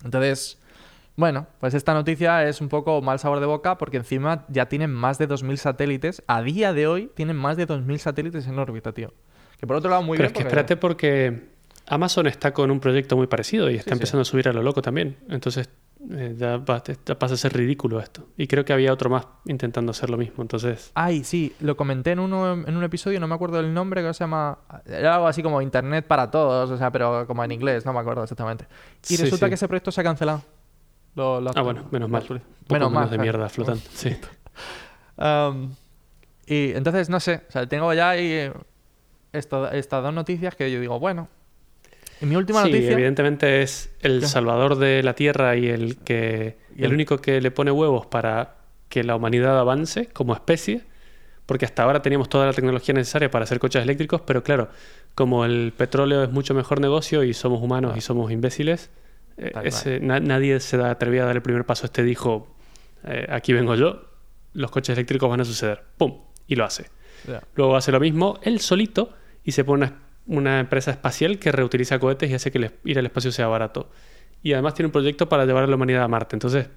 Entonces, 0.04 0.58
bueno, 1.16 1.48
pues 1.60 1.74
esta 1.74 1.94
noticia 1.94 2.48
es 2.48 2.60
un 2.62 2.70
poco 2.70 3.02
mal 3.02 3.20
sabor 3.20 3.40
de 3.40 3.46
boca 3.46 3.78
porque 3.78 3.98
encima 3.98 4.46
ya 4.50 4.68
tienen 4.68 4.92
más 4.92 5.18
de 5.18 5.28
2.000 5.30 5.58
satélites. 5.58 6.24
A 6.28 6.42
día 6.42 6.74
de 6.74 6.88
hoy 6.88 7.12
tienen 7.16 7.36
más 7.36 7.58
de 7.58 7.68
2.000 7.68 7.98
satélites 8.00 8.48
en 8.48 8.58
órbita, 8.60 8.92
tío. 8.94 9.14
Que 9.60 9.68
por 9.68 9.76
otro 9.78 9.90
lado, 9.90 10.02
muy 10.02 10.18
Pero 10.18 10.30
bien. 10.30 10.32
es 10.32 10.34
que 10.34 10.44
porque- 10.44 10.48
espérate 10.48 10.78
porque 10.78 11.50
Amazon 11.86 12.28
está 12.28 12.54
con 12.54 12.72
un 12.72 12.80
proyecto 12.80 13.16
muy 13.16 13.28
parecido 13.28 13.70
y 13.70 13.76
está 13.76 13.92
sí. 13.92 13.94
empezando 13.94 14.22
a 14.24 14.26
subir 14.26 14.48
a 14.50 14.54
lo 14.54 14.64
loco 14.64 14.82
también. 14.82 15.18
Entonces 15.30 15.70
eh, 16.12 16.36
ya, 16.38 16.58
va- 16.58 16.84
ya 17.06 17.18
pasa 17.20 17.34
a 17.36 17.38
ser 17.38 17.54
ridículo 17.54 18.00
esto. 18.00 18.28
Y 18.38 18.48
creo 18.48 18.66
que 18.66 18.74
había 18.74 18.92
otro 18.94 19.10
más 19.10 19.26
intentando 19.46 19.92
hacer 19.92 20.10
lo 20.10 20.18
mismo. 20.18 20.42
Entonces, 20.42 20.92
Ay, 20.96 21.24
sí, 21.24 21.54
lo 21.60 21.76
comenté 21.78 22.12
en, 22.12 22.20
uno, 22.20 22.54
en 22.54 22.76
un 22.78 22.84
episodio, 22.84 23.20
no 23.20 23.28
me 23.28 23.36
acuerdo 23.36 23.58
del 23.58 23.74
nombre, 23.74 24.02
que 24.04 24.14
se 24.14 24.24
llama... 24.24 24.58
Era 24.86 25.16
algo 25.16 25.28
así 25.28 25.42
como 25.44 25.62
Internet 25.62 26.06
para 26.08 26.30
todos, 26.32 26.70
o 26.72 26.78
sea, 26.78 26.92
pero 26.92 27.26
como 27.28 27.44
en 27.44 27.52
inglés, 27.52 27.86
no 27.86 27.94
me 27.94 28.00
acuerdo 28.00 28.24
exactamente. 28.24 28.66
Y 29.10 29.16
Sí, 29.16 29.18
resulta 29.24 29.46
sí. 29.46 29.50
que 29.52 29.56
ese 29.56 29.68
proyecto 29.68 29.92
se 29.92 30.02
ha 30.02 30.04
cancelado. 30.04 30.42
Lo- 31.16 31.40
lo- 31.42 31.52
ah, 31.56 31.62
bueno, 31.62 31.86
menos 31.92 32.10
mal. 32.10 32.24
Menos 32.24 32.42
menos 32.70 32.92
mal. 32.92 33.10
de 33.10 33.18
mierda 33.18 33.50
flotando. 33.50 33.82
Sí. 33.94 34.16
Um, 35.16 35.76
y 36.48 36.72
entonces, 36.72 37.08
no 37.08 37.20
sé, 37.20 37.44
o 37.48 37.52
sea, 37.52 37.68
tengo 37.68 37.94
ya 37.94 38.10
ahí 38.10 38.26
eh, 38.32 38.54
estas 39.32 39.90
dos 40.04 40.14
noticias 40.14 40.56
que 40.56 40.72
yo 40.72 40.80
digo, 40.80 41.00
bueno. 41.00 41.28
Y 42.24 42.26
mi 42.26 42.36
última 42.36 42.64
Sí, 42.64 42.70
noticia... 42.72 42.92
evidentemente 42.94 43.62
es 43.62 43.92
el 44.02 44.22
¿Qué? 44.22 44.28
salvador 44.28 44.78
de 44.78 45.04
la 45.04 45.14
Tierra 45.14 45.56
y 45.58 45.68
el 45.68 45.98
que 45.98 46.58
Y 46.76 46.80
el 46.80 46.86
el- 46.86 46.94
único 46.94 47.18
que 47.18 47.42
le 47.42 47.52
pone 47.52 47.72
huevos 47.72 48.06
para 48.06 48.56
que 48.90 49.04
la 49.04 49.16
humanidad 49.16 49.60
avance 49.60 50.08
como 50.08 50.34
especie, 50.34 50.82
porque 51.46 51.66
hasta 51.66 51.84
ahora 51.84 52.02
teníamos 52.02 52.30
toda 52.30 52.46
la 52.46 52.54
tecnología 52.54 52.94
necesaria 52.94 53.30
para 53.30 53.44
hacer 53.44 53.60
coches 53.60 53.84
eléctricos, 53.84 54.22
pero 54.22 54.44
claro, 54.44 54.70
como 55.16 55.44
el 55.46 55.74
petróleo 55.76 56.24
es 56.24 56.32
mucho 56.32 56.54
mejor 56.54 56.80
negocio 56.80 57.24
y 57.24 57.34
somos 57.34 57.62
humanos 57.62 57.92
Ah. 57.96 57.98
y 57.98 58.02
somos 58.02 58.32
imbéciles, 58.32 58.90
eh, 59.38 59.52
ese- 59.64 60.00
na- 60.00 60.20
nadie 60.20 60.60
se 60.60 60.78
da 60.78 60.92
atrevía 60.92 61.24
a 61.24 61.26
dar 61.26 61.36
el 61.36 61.42
primer 61.42 61.66
paso. 61.66 61.86
Este 61.86 62.04
dijo, 62.04 62.56
eh, 63.04 63.26
aquí 63.30 63.52
vengo 63.52 63.76
yo, 63.76 64.04
los 64.54 64.72
coches 64.72 64.96
eléctricos 64.96 65.30
van 65.30 65.42
a 65.42 65.46
suceder, 65.46 65.82
¡pum! 65.98 66.20
Y 66.48 66.56
lo 66.56 66.64
hace. 66.64 66.86
Ya. 67.28 67.42
Luego 67.56 67.76
hace 67.76 67.92
lo 67.92 68.00
mismo 68.00 68.40
él 68.44 68.60
solito 68.60 69.10
y 69.44 69.52
se 69.54 69.64
pone 69.64 69.86
una, 69.88 70.00
una 70.28 70.60
empresa 70.60 70.92
espacial 70.92 71.40
que 71.40 71.52
reutiliza 71.52 72.00
cohetes 72.00 72.30
y 72.30 72.34
hace 72.34 72.52
que 72.52 72.72
ir 72.86 73.00
al 73.00 73.06
espacio 73.06 73.32
sea 73.32 73.48
barato. 73.48 73.90
Y 74.42 74.54
además 74.54 74.74
tiene 74.74 74.88
un 74.88 74.92
proyecto 74.92 75.28
para 75.30 75.46
llevar 75.46 75.64
a 75.64 75.68
la 75.68 75.76
humanidad 75.76 76.04
a 76.04 76.08
Marte. 76.08 76.36
Entonces, 76.36 76.68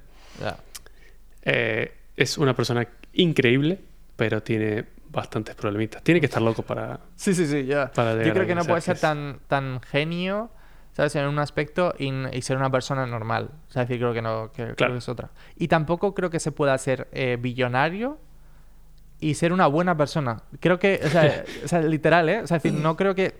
eh, 1.42 1.92
es 2.16 2.38
una 2.38 2.54
persona 2.54 2.86
increíble, 3.12 3.80
pero 4.16 4.42
tiene 4.42 4.84
bastantes 5.10 5.54
problemitas. 5.54 6.02
Tiene 6.02 6.20
que 6.20 6.26
estar 6.26 6.42
loco 6.42 6.62
para... 6.62 7.00
Sí, 7.16 7.34
sí, 7.34 7.46
sí, 7.46 7.64
ya. 7.64 7.90
Yo 7.94 8.32
creo 8.32 8.46
que 8.46 8.54
no 8.54 8.64
puede 8.64 8.80
ser 8.80 8.98
tan, 8.98 9.40
tan 9.48 9.80
genio, 9.80 10.50
¿sabes? 10.92 11.14
En 11.16 11.26
un 11.26 11.38
aspecto 11.38 11.94
y, 11.98 12.10
ser 12.42 12.56
una 12.56 12.70
persona 12.70 13.06
normal. 13.06 13.50
O 13.68 13.70
sea, 13.70 13.82
es 13.82 13.88
decir, 13.88 14.00
creo 14.00 14.12
que 14.12 14.22
no, 14.22 14.50
que, 14.52 14.62
creo 14.62 14.76
Claro. 14.76 14.92
que 14.94 14.98
es 14.98 15.08
otra. 15.08 15.30
Y 15.56 15.68
tampoco 15.68 16.14
creo 16.14 16.30
que 16.30 16.40
se 16.40 16.52
pueda 16.52 16.76
ser 16.78 17.08
eh, 17.12 17.38
billonario 17.40 18.18
y 19.20 19.34
ser 19.34 19.52
una 19.52 19.66
buena 19.66 19.96
persona. 19.96 20.42
Creo 20.60 20.78
que, 20.78 21.00
o 21.04 21.08
sea, 21.08 21.44
o 21.64 21.68
sea, 21.68 21.80
literal, 21.80 22.28
¿eh? 22.28 22.40
O 22.42 22.46
sea, 22.46 22.56
es 22.58 22.62
decir, 22.62 22.78
no 22.78 22.96
creo 22.96 23.14
que... 23.14 23.34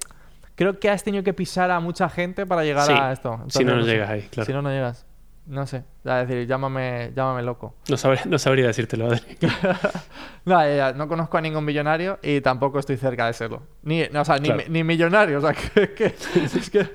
Creo 0.55 0.81
que 0.81 0.89
has 0.89 1.05
tenido 1.05 1.23
que 1.23 1.35
pisar 1.35 1.71
a 1.71 1.81
mucha 1.81 2.09
gente 2.09 2.47
para 2.47 2.65
llegar 2.65 2.87
Sí, 2.87 2.93
a 2.93 3.12
esto. 3.12 3.45
si 3.49 3.62
no, 3.62 3.77
no 3.77 3.83
llegas 3.85 4.09
ahí, 4.09 4.23
claro. 4.23 4.47
Si 4.47 4.53
no, 4.55 4.62
no 4.62 4.71
llegas. 4.71 5.05
No 5.45 5.67
sé. 5.67 5.85
O 6.01 6.03
sea, 6.05 6.23
es 6.23 6.29
decir, 6.29 6.47
llámame, 6.47 7.12
llámame 7.15 7.43
loco. 7.43 7.75
No, 7.91 7.97
sabría, 7.99 8.23
no 8.25 8.39
sabría 8.39 8.67
decírtelo, 8.67 9.07
Adri. 9.07 9.21
No, 10.47 10.59
ya, 10.67 10.75
ya, 10.77 10.93
no 10.93 11.09
conozco 11.09 11.37
a 11.37 11.41
ningún 11.41 11.65
millonario 11.65 12.19
y 12.23 12.41
tampoco 12.41 12.79
estoy 12.79 12.97
cerca 12.97 13.27
de 13.27 13.33
serlo. 13.35 13.65
Ni, 13.83 14.05
no, 14.12 14.23
o 14.23 14.25
sea, 14.25 14.39
ni, 14.39 14.49
Claro. 14.49 14.62
ni 14.69 14.83
millonario. 14.83 15.39
O 15.39 15.41
sea, 15.43 15.53
que, 15.75 15.93
que- 15.93 16.07
es 16.07 16.71
que... 16.71 16.89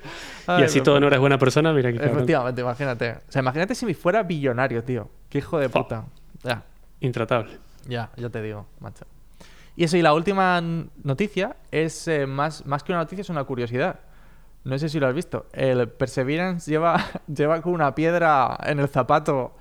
y 0.58 0.62
así 0.62 0.80
todo 0.80 0.98
no 0.98 1.06
eres 1.06 1.20
buena 1.20 1.38
persona, 1.38 1.72
mira 1.72 1.92
que 1.92 1.98
cabrón. 1.98 2.16
Efectivamente, 2.16 2.60
imagínate. 2.62 3.10
O 3.12 3.30
sea, 3.32 3.40
imagínate 3.42 3.74
si 3.74 3.86
me 3.86 3.94
fuera 3.94 4.22
billonario, 4.24 4.82
tío. 4.82 5.08
Qué 5.28 5.38
hijo 5.38 5.58
de 5.58 5.68
puta. 5.68 6.04
Ya, 6.42 6.62
Intratable. 7.00 7.58
Ya, 7.86 8.10
ya 8.16 8.28
te 8.30 8.42
digo, 8.42 8.66
macho. 8.80 9.04
Y 9.76 9.84
eso, 9.84 9.96
y 9.96 10.02
la 10.02 10.12
última 10.12 10.62
noticia 11.02 11.56
es 11.70 12.06
eh, 12.08 12.26
más, 12.26 12.66
más 12.66 12.82
que 12.82 12.92
una 12.92 13.00
noticia, 13.00 13.22
es 13.22 13.30
una 13.30 13.44
curiosidad. 13.44 14.00
No 14.64 14.78
sé 14.78 14.88
si 14.88 15.00
lo 15.00 15.08
has 15.08 15.14
visto. 15.14 15.46
El 15.52 15.88
Perseverance 15.88 16.70
lleva, 16.70 17.02
lleva 17.26 17.60
con 17.62 17.72
una 17.72 17.94
piedra 17.94 18.56
en 18.64 18.78
el 18.80 18.88
zapato 18.88 19.56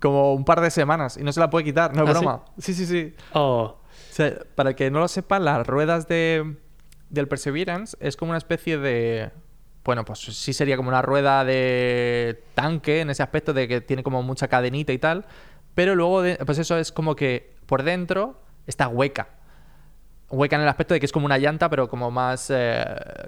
como 0.00 0.34
un 0.34 0.44
par 0.44 0.60
de 0.60 0.70
semanas 0.70 1.16
y 1.16 1.24
no 1.24 1.32
se 1.32 1.40
la 1.40 1.50
puede 1.50 1.64
quitar, 1.64 1.94
no 1.96 2.04
es 2.04 2.10
¿Ah, 2.10 2.12
sí? 2.14 2.18
broma. 2.20 2.44
Sí, 2.58 2.74
sí, 2.74 2.86
sí. 2.86 3.14
Oh, 3.32 3.76
O 3.80 4.12
sea, 4.12 4.32
para 4.54 4.70
el 4.70 4.76
que 4.76 4.90
no 4.90 5.00
lo 5.00 5.08
sepa, 5.08 5.38
las 5.38 5.66
ruedas 5.66 6.06
de, 6.06 6.56
del 7.10 7.28
Perseverance 7.28 7.96
es 8.00 8.16
como 8.16 8.30
una 8.30 8.38
especie 8.38 8.78
de... 8.78 9.30
Bueno, 9.84 10.04
pues 10.04 10.18
sí 10.20 10.52
sería 10.52 10.76
como 10.76 10.88
una 10.90 11.00
rueda 11.02 11.44
de 11.44 12.42
tanque 12.54 13.00
en 13.00 13.10
ese 13.10 13.22
aspecto 13.22 13.52
de 13.52 13.68
que 13.68 13.80
tiene 13.80 14.02
como 14.02 14.22
mucha 14.22 14.48
cadenita 14.48 14.92
y 14.92 14.98
tal. 14.98 15.24
Pero 15.74 15.94
luego, 15.94 16.22
de- 16.22 16.36
pues 16.44 16.58
eso 16.58 16.76
es 16.76 16.92
como 16.92 17.14
que 17.16 17.55
por 17.66 17.82
dentro 17.82 18.40
está 18.66 18.88
hueca. 18.88 19.28
Hueca 20.30 20.56
en 20.56 20.62
el 20.62 20.68
aspecto 20.68 20.94
de 20.94 21.00
que 21.00 21.06
es 21.06 21.12
como 21.12 21.26
una 21.26 21.38
llanta, 21.38 21.68
pero 21.68 21.88
como 21.88 22.10
más... 22.10 22.50
eh, 22.50 22.84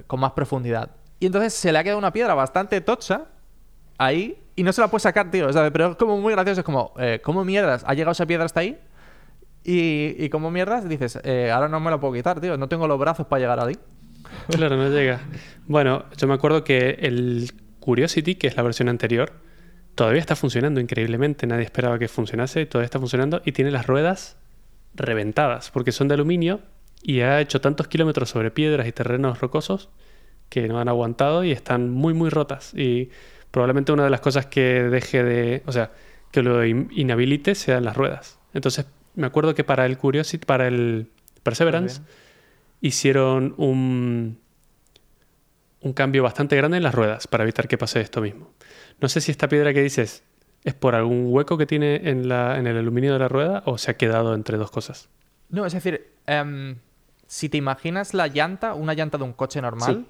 con 0.07 0.21
más 0.21 0.33
profundidad. 0.33 0.91
Y 1.21 1.27
entonces 1.27 1.55
se 1.55 1.73
le 1.73 1.79
ha 1.79 1.83
quedado 1.85 1.99
una 1.99 2.13
piedra 2.13 2.35
bastante 2.35 2.81
tocha 2.81 3.27
ahí 3.99 4.41
y 4.57 4.63
no 4.63 4.73
se 4.73 4.81
la 4.81 4.89
puede 4.89 5.01
sacar, 5.01 5.31
tío. 5.31 5.53
Sea, 5.53 5.71
pero 5.71 5.91
es 5.93 5.97
como 5.97 6.21
muy 6.21 6.33
gracioso. 6.33 6.61
Es 6.61 6.65
como, 6.65 6.93
eh, 6.99 7.21
¿cómo 7.23 7.45
mierdas 7.45 7.85
ha 7.87 7.95
llegado 7.95 8.13
esa 8.13 8.27
piedra 8.27 8.45
hasta 8.45 8.61
ahí? 8.61 8.79
Y, 9.65 10.15
y 10.19 10.29
como 10.31 10.51
mierdas 10.51 10.89
dices, 10.89 11.19
eh, 11.25 11.51
ahora 11.51 11.69
no 11.69 11.81
me 11.81 11.91
la 11.91 11.99
puedo 11.99 12.15
quitar, 12.15 12.41
tío. 12.41 12.57
No 12.57 12.69
tengo 12.69 12.89
los 12.89 12.99
brazos 12.99 13.27
para 13.27 13.41
llegar 13.41 13.61
ahí. 13.61 13.77
Claro, 14.49 14.77
no 14.77 14.89
llega. 14.89 15.21
Bueno, 15.67 16.05
yo 16.17 16.27
me 16.27 16.35
acuerdo 16.35 16.65
que 16.65 16.99
el 17.01 17.53
Curiosity, 17.81 18.35
que 18.37 18.47
es 18.47 18.57
la 18.57 18.63
versión 18.63 18.89
anterior, 18.89 19.33
todavía 19.99 20.21
está 20.21 20.37
funcionando 20.37 20.81
increíblemente. 20.81 21.45
Nadie 21.49 21.65
esperaba 21.65 21.99
que 21.99 22.07
funcionase, 22.07 22.65
todavía 22.67 22.85
está 22.85 23.01
funcionando 23.01 23.43
y 23.45 23.51
tiene 23.51 23.73
las 23.73 23.89
ruedas 23.89 24.37
reventadas 24.95 25.73
porque 25.73 25.91
son 25.91 26.07
de 26.07 26.15
aluminio 26.15 26.61
y 27.03 27.21
ha 27.21 27.41
hecho 27.41 27.61
tantos 27.61 27.89
kilómetros 27.89 28.31
sobre 28.31 28.53
piedras 28.53 28.87
y 28.87 28.93
terrenos 28.93 29.41
rocosos 29.41 29.89
que 30.49 30.69
no 30.69 30.79
han 30.79 30.89
aguantado 30.89 31.43
y 31.43 31.51
están 31.51 31.91
muy, 31.91 32.15
muy 32.15 32.31
rotas. 32.31 32.73
Y 32.75 33.11
probablemente 33.51 33.91
una 33.91 34.05
de 34.05 34.11
las 34.11 34.21
cosas 34.21 34.47
que 34.47 34.85
deje 34.85 35.25
de, 35.25 35.63
o 35.67 35.73
sea, 35.73 35.91
que 36.31 36.43
lo 36.43 36.65
in- 36.65 36.89
inhabilite 36.93 37.57
sean 37.57 37.85
las 37.85 37.97
ruedas. 37.97 38.39
Entonces, 38.55 38.87
me 39.17 39.27
acuerdo 39.27 39.53
que 39.57 39.65
para 39.65 39.85
el 39.85 39.99
Curiosity, 39.99 40.47
para 40.47 40.69
el 40.69 41.09
Perseverance, 41.43 42.03
hicieron 42.81 43.55
un, 43.57 44.39
un 45.81 45.93
cambio 45.93 46.23
bastante 46.23 46.57
grande 46.57 46.77
en 46.77 46.83
las 46.83 46.95
ruedas 46.95 47.27
para 47.27 47.45
evitar 47.45 47.69
que 47.69 47.79
pase 47.79 48.01
esto 48.01 48.21
mismo. 48.21 48.51
No 49.01 49.09
sé 49.09 49.21
si 49.21 49.31
esta 49.31 49.49
piedra 49.49 49.73
que 49.73 49.83
dices 49.83 50.25
es 50.65 50.75
por 50.75 50.95
algún 50.95 51.27
hueco 51.29 51.57
que 51.57 51.67
tiene 51.67 52.09
en, 52.11 52.29
la, 52.29 52.59
en 52.59 52.67
el 52.67 52.77
aluminio 52.77 53.13
de 53.13 53.19
la 53.21 53.29
rueda 53.29 53.63
o 53.65 53.79
se 53.79 53.93
ha 53.93 53.97
quedado 53.97 54.35
entre 54.35 54.57
dos 54.59 54.71
cosas. 54.71 55.09
No, 55.51 55.65
es 55.65 55.73
decir, 55.73 56.13
em, 56.27 56.77
si 57.27 57.49
te 57.49 57.57
imaginas 57.57 58.13
la 58.13 58.27
llanta, 58.27 58.75
una 58.75 58.95
llanta 58.95 59.19
de 59.19 59.25
un 59.25 59.33
coche 59.33 59.63
normal, 59.63 60.07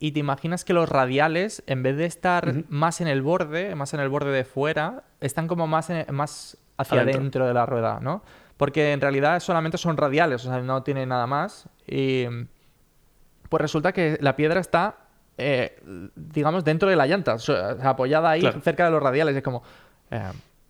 y 0.00 0.10
te 0.12 0.18
imaginas 0.18 0.64
que 0.64 0.72
los 0.72 0.88
radiales, 0.88 1.62
en 1.68 1.82
vez 1.84 1.96
de 1.96 2.04
estar 2.06 2.64
más 2.68 3.00
en 3.00 3.06
el 3.06 3.22
borde, 3.22 3.74
más 3.76 3.94
en 3.94 4.00
el 4.00 4.08
borde 4.08 4.32
de 4.32 4.44
fuera, 4.44 5.04
están 5.20 5.46
como 5.46 5.66
más, 5.68 5.88
en- 5.90 6.04
más 6.12 6.58
hacia 6.76 7.00
Adentro. 7.02 7.22
dentro 7.22 7.46
de 7.46 7.54
la 7.54 7.64
rueda, 7.64 8.00
¿no? 8.02 8.22
Porque 8.56 8.92
en 8.92 9.00
realidad 9.00 9.38
solamente 9.40 9.78
son 9.78 9.96
radiales, 9.96 10.44
o 10.44 10.48
sea, 10.50 10.60
no 10.60 10.82
tiene 10.82 11.06
nada 11.06 11.26
más. 11.28 11.68
Y 11.86 12.24
pues 13.48 13.60
resulta 13.60 13.92
que 13.92 14.18
la 14.20 14.34
piedra 14.36 14.60
está, 14.60 15.03
eh, 15.38 15.78
digamos, 16.14 16.64
dentro 16.64 16.88
de 16.88 16.96
la 16.96 17.06
llanta, 17.06 17.36
apoyada 17.82 18.30
ahí 18.30 18.40
Claro. 18.40 18.60
cerca 18.60 18.84
de 18.84 18.90
los 18.90 19.02
radiales. 19.02 19.34
Es 19.36 19.42
como, 19.42 19.62
eh, 20.10 20.20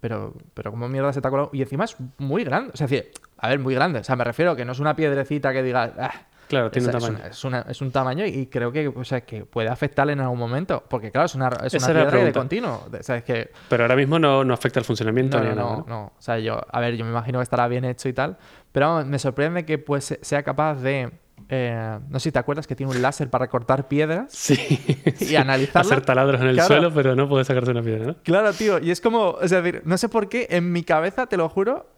pero, 0.01 0.35
pero 0.55 0.71
¿cómo 0.71 0.89
mierda 0.89 1.13
se 1.13 1.21
te 1.21 1.29
ha 1.29 1.31
colado? 1.31 1.51
Y 1.53 1.63
encima 1.63 1.85
es 1.85 1.97
muy 2.19 2.45
grande, 2.45 2.71
o 2.75 2.77
sea, 2.77 2.87
decir, 2.87 3.11
a 3.39 3.49
ver, 3.49 3.59
muy 3.59 3.75
grande. 3.75 4.01
O 4.01 4.05
sea, 4.05 4.17
me 4.17 4.25
refiero 4.25 4.55
que 4.57 4.65
no 4.65 4.73
es 4.73 4.81
una 4.81 4.95
piedrecita 4.97 5.53
que 5.53 5.63
diga, 5.63 5.93
"Ah", 5.99 6.13
Claro, 6.49 6.71
tiene 6.71 6.89
es, 6.89 6.95
un 6.95 6.99
es 6.99 7.03
tamaño. 7.05 7.19
una- 7.21 7.29
es 7.31 7.45
una- 7.45 7.61
es 7.71 7.81
un 7.81 7.91
tamaño 7.91 8.27
y 8.27 8.47
creo 8.49 8.71
que, 8.71 8.87
o 8.89 9.05
sea, 9.05 9.23
que 9.23 9.47
puede 9.47 9.71
afectarle 9.71 10.13
en 10.13 10.21
algún 10.21 10.39
momento. 10.39 10.85
Porque 10.89 11.11
claro, 11.11 11.25
es 11.25 11.35
una, 11.35 11.49
es 11.65 11.73
Esa 11.73 11.91
una 11.91 12.03
piedra 12.03 12.25
de 12.25 12.33
continuo. 12.35 12.85
O 12.99 13.03
sea, 13.03 13.17
es 13.17 13.25
que 13.25 13.51
Pero 13.71 13.85
ahora 13.85 13.97
mismo 13.97 14.19
no, 14.19 14.45
no 14.45 14.53
afecta 14.53 14.79
el 14.79 14.85
funcionamiento 14.85 15.39
no, 15.39 15.43
ni 15.45 15.49
no, 15.49 15.53
a 15.53 15.57
nada. 15.57 15.71
no, 15.71 15.77
¿no? 15.79 15.87
no. 15.89 16.03
O 16.19 16.21
sea, 16.23 16.39
yo, 16.39 16.61
a 16.71 16.81
ver, 16.81 16.97
yo 16.97 17.05
me 17.07 17.11
imagino 17.13 17.39
que 17.39 17.45
estará 17.45 17.67
bien 17.67 17.87
hecho 17.87 18.11
y 18.11 18.13
tal. 18.13 18.37
Pero 18.73 18.89
vamos, 18.89 19.07
me 19.07 19.19
sorprende 19.19 19.65
que 19.65 19.79
pues 19.79 20.05
se- 20.05 20.19
sea 20.23 20.43
capaz 20.43 20.75
de. 20.83 21.13
Eh, 21.55 21.99
no 22.09 22.19
sé 22.19 22.25
si 22.25 22.33
te 22.33 22.39
acuerdas 22.39 22.67
que 22.67 22.75
tiene 22.75 22.93
un 22.93 23.01
láser 23.03 23.31
para 23.31 23.49
cortar 23.49 23.87
piedras 23.89 24.33
Sí. 24.33 24.55
y 25.21 25.25
sí. 25.25 25.37
analizarla. 25.37 25.81
Hacer 25.81 26.05
taladros 26.05 26.41
en 26.41 26.49
el 26.49 26.55
Claro. 26.55 26.69
suelo, 26.69 26.93
pero 26.95 27.15
no 27.15 27.29
puede 27.29 27.45
sacarse 27.45 27.71
una 27.71 27.83
piedra, 27.83 28.07
¿no? 28.07 28.17
Claro, 28.23 28.53
tío. 28.53 28.79
Y 28.81 28.91
es 28.91 29.01
como, 29.01 29.31
o 29.31 29.49
sea, 29.49 29.63
decir, 29.63 29.83
no 29.85 29.97
sé 29.99 30.09
por 30.09 30.29
qué 30.29 30.49
en 30.51 30.73
mi 30.73 30.83
cabeza, 30.83 31.27
te 31.27 31.37
lo 31.37 31.49
juro, 31.49 31.89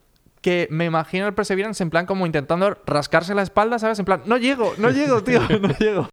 que 0.42 0.68
me 0.70 0.84
imagino 0.84 1.26
el 1.26 1.34
Perseverance 1.34 1.82
en 1.82 1.90
plan 1.90 2.06
como 2.06 2.26
intentando 2.26 2.76
rascarse 2.86 3.34
la 3.34 3.42
espalda, 3.42 3.78
¿sabes? 3.78 3.98
En 3.98 4.04
plan, 4.04 4.22
no 4.26 4.36
llego, 4.36 4.74
no 4.78 4.90
llego, 4.90 5.22
tío, 5.24 5.40
no 5.60 5.68
llego. 5.78 6.08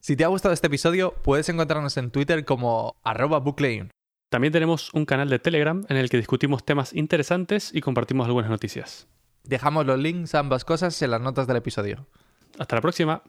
Si 0.00 0.16
te 0.16 0.24
ha 0.24 0.28
gustado 0.28 0.52
este 0.52 0.66
episodio, 0.66 1.14
puedes 1.22 1.48
encontrarnos 1.48 1.96
en 1.96 2.10
Twitter 2.10 2.44
como 2.44 2.96
arroba 3.04 3.38
booklayun. 3.40 3.90
También 4.30 4.52
tenemos 4.52 4.92
un 4.94 5.06
canal 5.06 5.28
de 5.30 5.38
Telegram 5.38 5.82
en 5.88 5.96
el 5.96 6.10
que 6.10 6.16
discutimos 6.16 6.64
temas 6.64 6.92
interesantes 6.92 7.70
y 7.72 7.80
compartimos 7.80 8.26
algunas 8.26 8.50
noticias. 8.50 9.06
Dejamos 9.46 9.84
los 9.84 9.98
links 9.98 10.34
a 10.34 10.38
ambas 10.38 10.64
cosas 10.64 11.00
en 11.02 11.10
las 11.10 11.20
notas 11.20 11.46
del 11.46 11.58
episodio. 11.58 12.06
Hasta 12.58 12.76
la 12.76 12.80
próxima. 12.80 13.22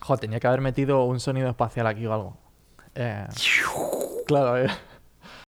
Jo, 0.00 0.16
tenía 0.16 0.40
que 0.40 0.46
haber 0.48 0.60
metido 0.60 1.04
un 1.04 1.20
sonido 1.20 1.48
espacial 1.48 1.86
aquí 1.86 2.04
o 2.06 2.12
algo. 2.12 2.36
Eh, 2.96 3.26
claro, 4.26 4.58
eh. 4.58 4.68